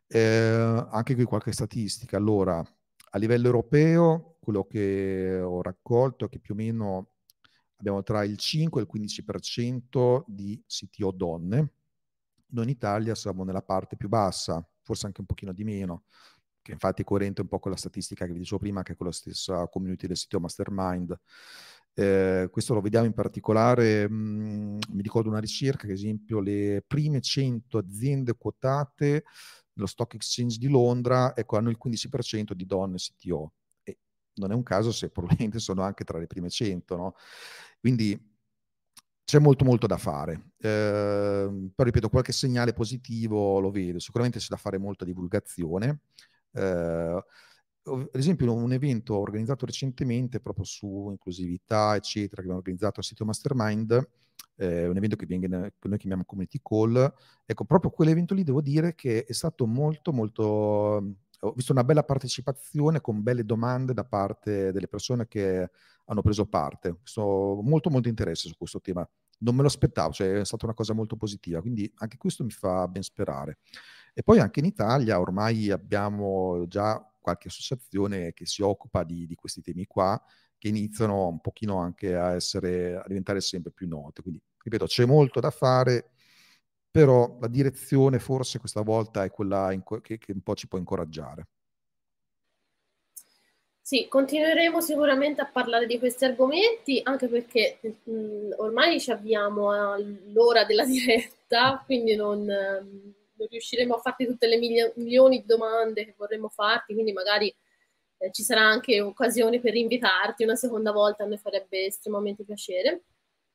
[0.06, 2.16] Eh, anche qui qualche statistica.
[2.16, 7.08] Allora, a livello europeo, quello che ho raccolto è che più o meno
[7.76, 11.72] abbiamo tra il 5 e il 15% di CTO donne.
[12.52, 16.04] Noi in Italia siamo nella parte più bassa, forse anche un pochino di meno,
[16.70, 18.96] che infatti è coerente un po' con la statistica che vi dicevo prima, che è
[18.96, 21.18] con la stessa community del sito Mastermind.
[21.92, 26.84] Eh, questo lo vediamo in particolare, mh, mm, mi ricordo una ricerca, ad esempio le
[26.86, 29.24] prime 100 aziende quotate
[29.72, 33.52] nello Stock Exchange di Londra ecco, hanno il 15% di donne CTO.
[33.82, 33.98] E
[34.34, 37.14] non è un caso se probabilmente sono anche tra le prime 100, no?
[37.80, 38.16] Quindi
[39.24, 40.52] c'è molto molto da fare.
[40.58, 43.98] Eh, però ripeto, qualche segnale positivo lo vedo.
[43.98, 46.00] Sicuramente c'è da fare molta divulgazione.
[46.52, 47.24] Eh,
[47.82, 53.24] ad esempio un evento organizzato recentemente proprio su inclusività, eccetera, che abbiamo organizzato al sito
[53.24, 54.08] Mastermind,
[54.56, 57.12] eh, un evento che, viene, che noi chiamiamo Community Call,
[57.46, 62.04] ecco, proprio quell'evento lì devo dire che è stato molto, molto, ho visto una bella
[62.04, 65.70] partecipazione con belle domande da parte delle persone che
[66.04, 70.40] hanno preso parte, ho molto, molto interesse su questo tema, non me lo aspettavo, cioè
[70.40, 73.58] è stata una cosa molto positiva, quindi anche questo mi fa ben sperare.
[74.14, 79.34] E poi anche in Italia ormai abbiamo già qualche associazione che si occupa di, di
[79.34, 80.20] questi temi qua,
[80.58, 84.22] che iniziano un pochino anche a, essere, a diventare sempre più note.
[84.22, 86.10] Quindi, ripeto, c'è molto da fare,
[86.90, 90.78] però la direzione forse questa volta è quella co- che, che un po' ci può
[90.78, 91.48] incoraggiare.
[93.82, 100.64] Sì, continueremo sicuramente a parlare di questi argomenti, anche perché mh, ormai ci avviamo all'ora
[100.64, 102.46] della diretta, quindi non,
[103.40, 107.54] non riusciremo a farti tutte le milio- milioni di domande che vorremmo farti, quindi magari
[108.18, 113.04] eh, ci sarà anche occasione per invitarti una seconda volta, a me farebbe estremamente piacere.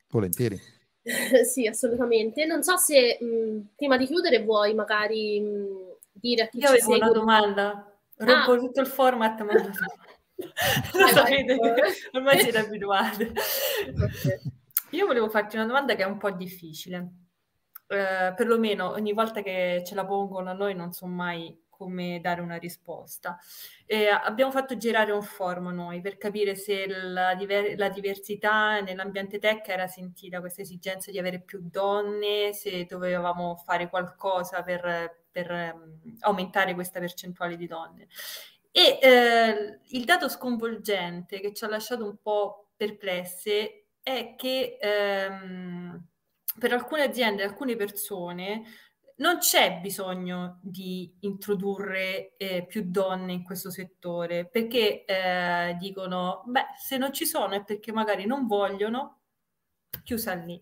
[0.09, 0.59] Volentieri.
[1.45, 2.45] sì, assolutamente.
[2.45, 6.91] Non so se mh, prima di chiudere vuoi magari mh, dire a chi Io ci
[6.91, 8.57] avevo una domanda, rompo ah.
[8.57, 11.57] tutto il format, ma lo sapete,
[12.13, 13.31] ormai siete abituati.
[14.91, 17.24] Io volevo farti una domanda che è un po' difficile
[17.87, 22.41] eh, perlomeno ogni volta che ce la pongono a noi non so mai come dare
[22.41, 23.37] una risposta.
[23.85, 29.39] Eh, abbiamo fatto girare un forum noi per capire se la, diver- la, diversità nell'ambiente
[29.39, 35.51] tech era sentita, questa esigenza di avere più donne, se dovevamo fare qualcosa per, per
[35.51, 38.07] um, aumentare questa percentuale di donne.
[38.71, 46.05] E eh, il dato sconvolgente che ci ha lasciato un po' perplesse è che ehm,
[46.57, 48.63] per alcune aziende, alcune persone,
[49.17, 56.65] non c'è bisogno di introdurre eh, più donne in questo settore perché eh, dicono, beh,
[56.77, 59.21] se non ci sono è perché magari non vogliono,
[60.03, 60.61] chiusa lì.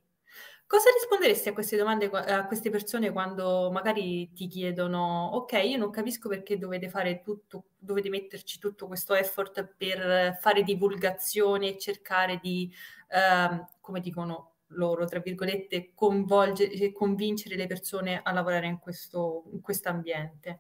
[0.68, 5.92] Cosa risponderesti a queste domande, a queste persone quando magari ti chiedono, ok, io non
[5.92, 12.40] capisco perché dovete fare tutto, dovete metterci tutto questo effort per fare divulgazione e cercare
[12.42, 12.72] di,
[13.10, 19.44] eh, come dicono loro, tra virgolette, coinvolgere, convincere le persone a lavorare in questo
[19.84, 20.60] ambiente?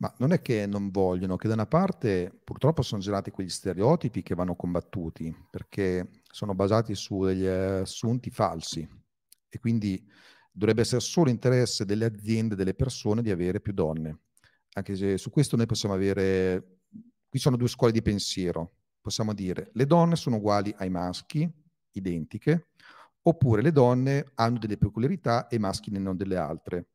[0.00, 4.22] Ma non è che non vogliono, che da una parte purtroppo sono generati quegli stereotipi
[4.22, 8.88] che vanno combattuti, perché sono basati su degli assunti falsi
[9.48, 10.08] e quindi
[10.52, 14.20] dovrebbe essere solo interesse delle aziende, delle persone di avere più donne.
[14.74, 16.82] Anche se su questo noi possiamo avere,
[17.28, 21.50] qui sono due scuole di pensiero, possiamo dire le donne sono uguali ai maschi,
[21.98, 22.68] identiche,
[23.22, 26.88] oppure le donne hanno delle peculiarità e i maschi ne hanno delle altre.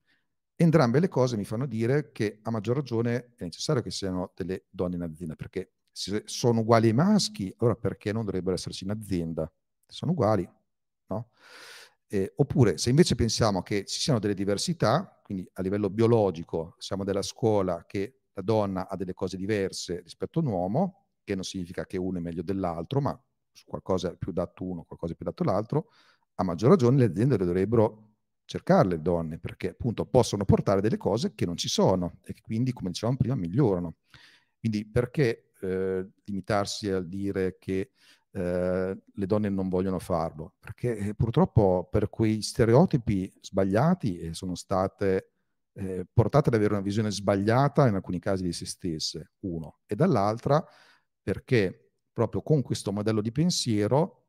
[0.55, 4.65] Entrambe le cose mi fanno dire che a maggior ragione è necessario che siano delle
[4.69, 8.91] donne in azienda, perché se sono uguali ai maschi, allora perché non dovrebbero esserci in
[8.91, 9.51] azienda?
[9.85, 10.47] Se sono uguali,
[11.07, 11.29] no?
[12.07, 17.03] Eh, oppure se invece pensiamo che ci siano delle diversità, quindi a livello biologico siamo
[17.03, 21.43] della scuola che la donna ha delle cose diverse rispetto a un uomo, che non
[21.43, 23.19] significa che uno è meglio dell'altro, ma
[23.53, 25.89] su qualcosa più dato uno, qualcosa più dato l'altro,
[26.35, 28.09] a maggior ragione le aziende dovrebbero
[28.45, 32.41] cercare le donne, perché appunto possono portare delle cose che non ci sono e che
[32.41, 33.95] quindi, come dicevamo prima, migliorano.
[34.59, 37.91] Quindi perché eh, limitarsi a dire che
[38.31, 40.55] eh, le donne non vogliono farlo?
[40.59, 45.29] Perché eh, purtroppo per quei stereotipi sbagliati eh, sono state
[45.73, 49.95] eh, portate ad avere una visione sbagliata in alcuni casi di se stesse, uno, e
[49.95, 50.63] dall'altra
[51.21, 54.27] perché proprio con questo modello di pensiero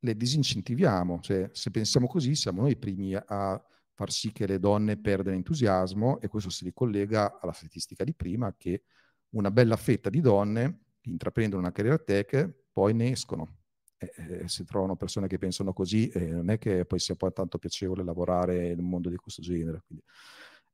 [0.00, 3.60] le disincentiviamo, cioè se pensiamo così siamo noi i primi a
[3.92, 8.54] far sì che le donne perdano entusiasmo e questo si ricollega alla statistica di prima
[8.56, 8.82] che
[9.30, 13.56] una bella fetta di donne che intraprendono una carriera tech poi ne escono.
[13.96, 14.12] E,
[14.42, 17.56] e se trovano persone che pensano così, eh, non è che poi sia poi tanto
[17.56, 19.82] piacevole lavorare in un mondo di questo genere.
[19.86, 20.04] Quindi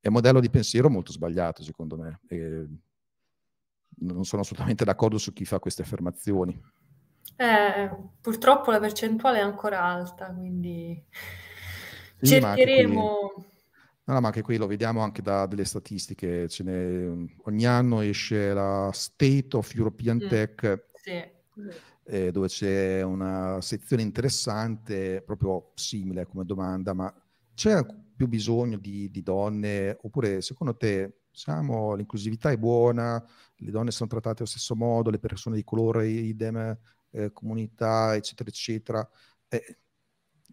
[0.01, 2.21] è un modello di pensiero molto sbagliato, secondo me.
[3.99, 6.61] Non sono assolutamente d'accordo su chi fa queste affermazioni.
[7.37, 7.91] Eh,
[8.21, 11.05] purtroppo la percentuale è ancora alta, quindi
[12.21, 13.47] sì, cercheremo...
[14.05, 16.49] No, ma anche qui lo vediamo anche da delle statistiche.
[17.45, 21.23] ogni anno esce la State of European mm, Tech, sì.
[22.05, 27.15] eh, dove c'è una sezione interessante, proprio simile come domanda, ma
[27.55, 27.85] c'è
[28.17, 29.97] più bisogno di, di donne?
[30.03, 33.23] Oppure secondo te siamo, l'inclusività è buona,
[33.57, 36.79] le donne sono trattate allo stesso modo, le persone di colore idem,
[37.11, 39.09] eh, comunità, eccetera, eccetera.
[39.49, 39.79] Eh,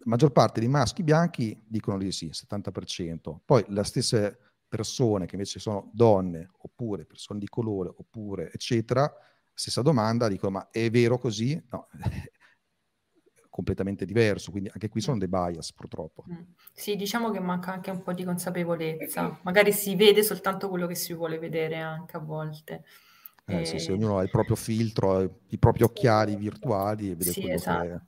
[0.00, 3.40] la maggior parte dei maschi bianchi dicono di sì, 70%.
[3.44, 9.12] Poi le stesse persone che invece sono donne, oppure persone di colore, oppure eccetera,
[9.52, 11.62] stessa domanda, dicono ma è vero così?
[11.70, 11.88] No,
[13.50, 16.24] completamente diverso, quindi anche qui sono dei bias purtroppo.
[16.30, 16.42] Mm.
[16.72, 20.94] Sì, diciamo che manca anche un po' di consapevolezza, magari si vede soltanto quello che
[20.94, 22.84] si vuole vedere anche a volte.
[23.44, 23.64] Eh, e...
[23.64, 27.56] sì, sì, ognuno ha il proprio filtro, i propri occhiali virtuali e vede sì, quello
[27.56, 27.82] esatto.
[27.82, 28.00] che è.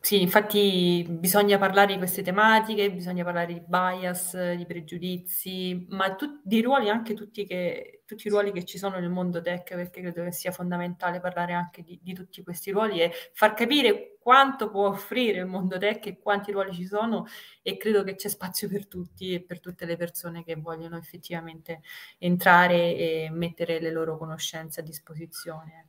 [0.00, 6.40] Sì, infatti bisogna parlare di queste tematiche, bisogna parlare di bias, di pregiudizi, ma tu,
[6.44, 10.00] di ruoli anche tutti, che, tutti i ruoli che ci sono nel mondo tech, perché
[10.02, 14.70] credo che sia fondamentale parlare anche di, di tutti questi ruoli e far capire quanto
[14.70, 17.26] può offrire il mondo tech e quanti ruoli ci sono
[17.62, 21.80] e credo che c'è spazio per tutti e per tutte le persone che vogliono effettivamente
[22.18, 25.88] entrare e mettere le loro conoscenze a disposizione.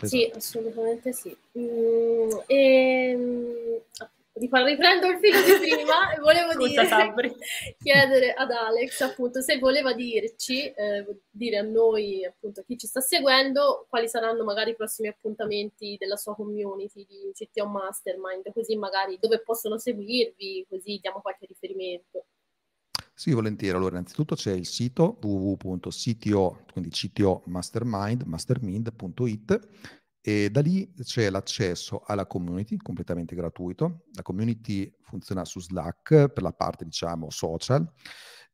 [0.00, 0.06] Esatto.
[0.06, 1.36] Sì, assolutamente sì.
[1.58, 3.76] Mm, e, mm,
[4.34, 6.86] riprendo il filo di prima e volevo dire,
[7.82, 12.86] chiedere ad Alex appunto se voleva dirci, eh, dire a noi appunto a chi ci
[12.86, 18.76] sta seguendo quali saranno magari i prossimi appuntamenti della sua community di CTO Mastermind, così
[18.76, 22.26] magari dove possono seguirvi, così diamo qualche riferimento.
[23.20, 23.76] Sì, volentieri.
[23.76, 29.68] Allora, innanzitutto c'è il sito www.cto, quindi CTO Mastermind, mastermind.it
[30.20, 34.04] e da lì c'è l'accesso alla community completamente gratuito.
[34.12, 37.92] La community funziona su Slack per la parte, diciamo, social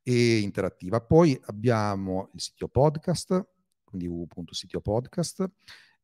[0.01, 0.99] e interattiva.
[0.99, 3.47] Poi abbiamo il sito podcast,
[3.83, 5.45] quindi www.sitiopodcast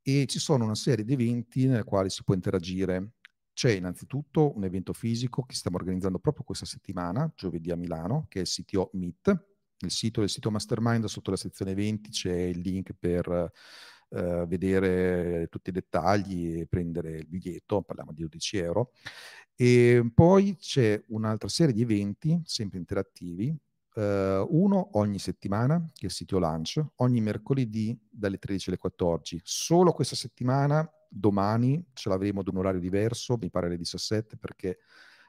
[0.03, 3.13] e ci sono una serie di eventi nel quali si può interagire
[3.53, 8.39] c'è innanzitutto un evento fisico che stiamo organizzando proprio questa settimana, giovedì a Milano, che
[8.39, 9.45] è il CTO Meet.
[9.81, 13.51] Nel sito del sito Mastermind, sotto la sezione eventi, c'è il link per
[14.09, 18.91] eh, vedere tutti i dettagli e prendere il biglietto, parliamo di 12 euro.
[19.55, 23.55] E poi c'è un'altra serie di eventi, sempre interattivi,
[23.93, 29.41] Uh, uno ogni settimana, che è il sito Lunch, ogni mercoledì dalle 13 alle 14.
[29.43, 34.79] Solo questa settimana, domani, ce l'avremo ad un orario diverso, mi pare alle 17, perché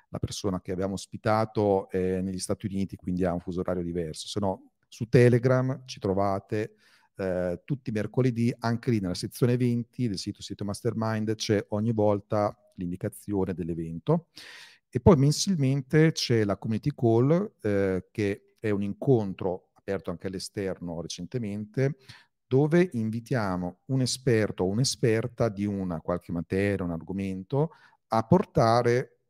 [0.09, 4.29] la persona che abbiamo ospitato è negli Stati Uniti, quindi ha un fuso orario diverso.
[4.29, 6.75] Se no, su Telegram ci trovate
[7.17, 11.93] eh, tutti i mercoledì, anche lì nella sezione eventi del sito Sito Mastermind c'è ogni
[11.93, 14.29] volta l'indicazione dell'evento.
[14.89, 21.01] E poi mensilmente c'è la community call eh, che è un incontro aperto anche all'esterno
[21.01, 21.97] recentemente,
[22.53, 27.71] dove invitiamo un esperto o un'esperta di una qualche materia, un argomento,
[28.09, 29.21] a portare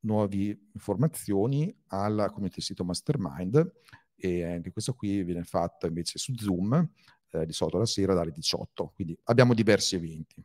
[0.00, 3.72] nuove informazioni alla community sito Mastermind
[4.16, 6.90] e anche questo qui viene fatto invece su Zoom
[7.30, 10.44] eh, di solito la sera dalle 18, quindi abbiamo diversi eventi.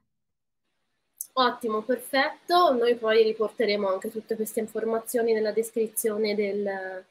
[1.34, 2.72] Ottimo, perfetto.
[2.72, 7.04] Noi poi riporteremo anche tutte queste informazioni nella descrizione del,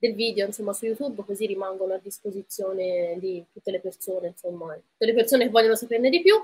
[0.00, 5.06] del video insomma, su YouTube, così rimangono a disposizione di tutte le persone, insomma, tutte
[5.06, 6.34] le persone che vogliono saperne di più.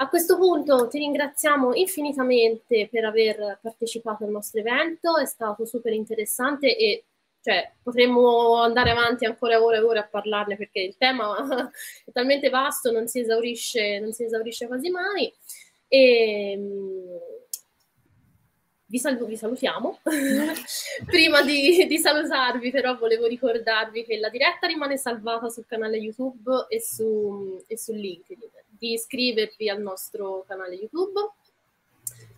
[0.00, 5.92] A questo punto ti ringraziamo infinitamente per aver partecipato al nostro evento, è stato super
[5.92, 7.04] interessante e
[7.40, 11.36] cioè, potremmo andare avanti ancora ore e ore a parlarne perché il tema
[12.04, 15.32] è talmente vasto, non si esaurisce, non si esaurisce quasi mai.
[15.88, 16.58] E,
[18.88, 20.00] vi, sal- vi salutiamo.
[21.04, 26.66] Prima di, di, salutarvi, però, volevo ricordarvi che la diretta rimane salvata sul canale YouTube
[26.68, 28.48] e su, e su LinkedIn.
[28.66, 31.30] Di iscrivervi al nostro canale YouTube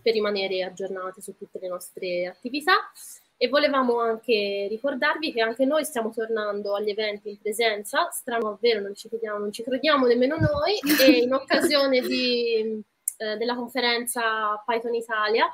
[0.01, 2.91] per rimanere aggiornati su tutte le nostre attività.
[3.37, 8.81] E volevamo anche ricordarvi che anche noi stiamo tornando agli eventi in presenza, strano vero,
[8.81, 12.83] non ci crediamo, non ci crediamo nemmeno noi, e in occasione di,
[13.17, 15.49] eh, della conferenza Python Italia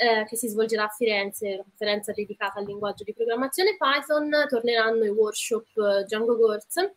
[0.00, 5.04] eh, che si svolgerà a Firenze, una conferenza dedicata al linguaggio di programmazione Python, torneranno
[5.04, 6.92] i workshop eh, Django Girls,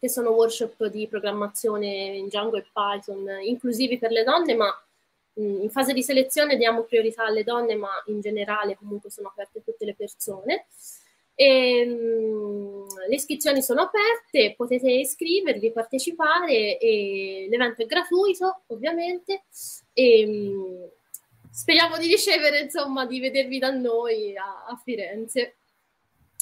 [0.00, 4.84] che sono workshop di programmazione in Django e Python, inclusivi per le donne, ma
[5.34, 9.84] in fase di selezione diamo priorità alle donne, ma in generale comunque sono aperte tutte
[9.84, 10.66] le persone.
[11.34, 19.42] E, mh, le iscrizioni sono aperte, potete iscrivervi, partecipare, l'evento è gratuito ovviamente.
[19.92, 20.88] E, mh,
[21.54, 25.56] speriamo di ricevere, insomma, di vedervi da noi a, a Firenze.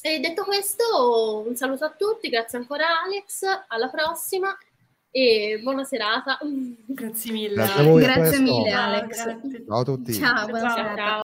[0.01, 4.57] E detto questo, un saluto a tutti, grazie ancora Alex, alla prossima
[5.11, 6.39] e buona serata.
[6.87, 7.55] Grazie mille.
[7.55, 9.17] Grazie, a voi, grazie mille Alex.
[9.67, 10.13] Ciao a tutti.
[10.15, 10.97] Ciao, buona ciao, serata.
[10.97, 11.21] Ciao.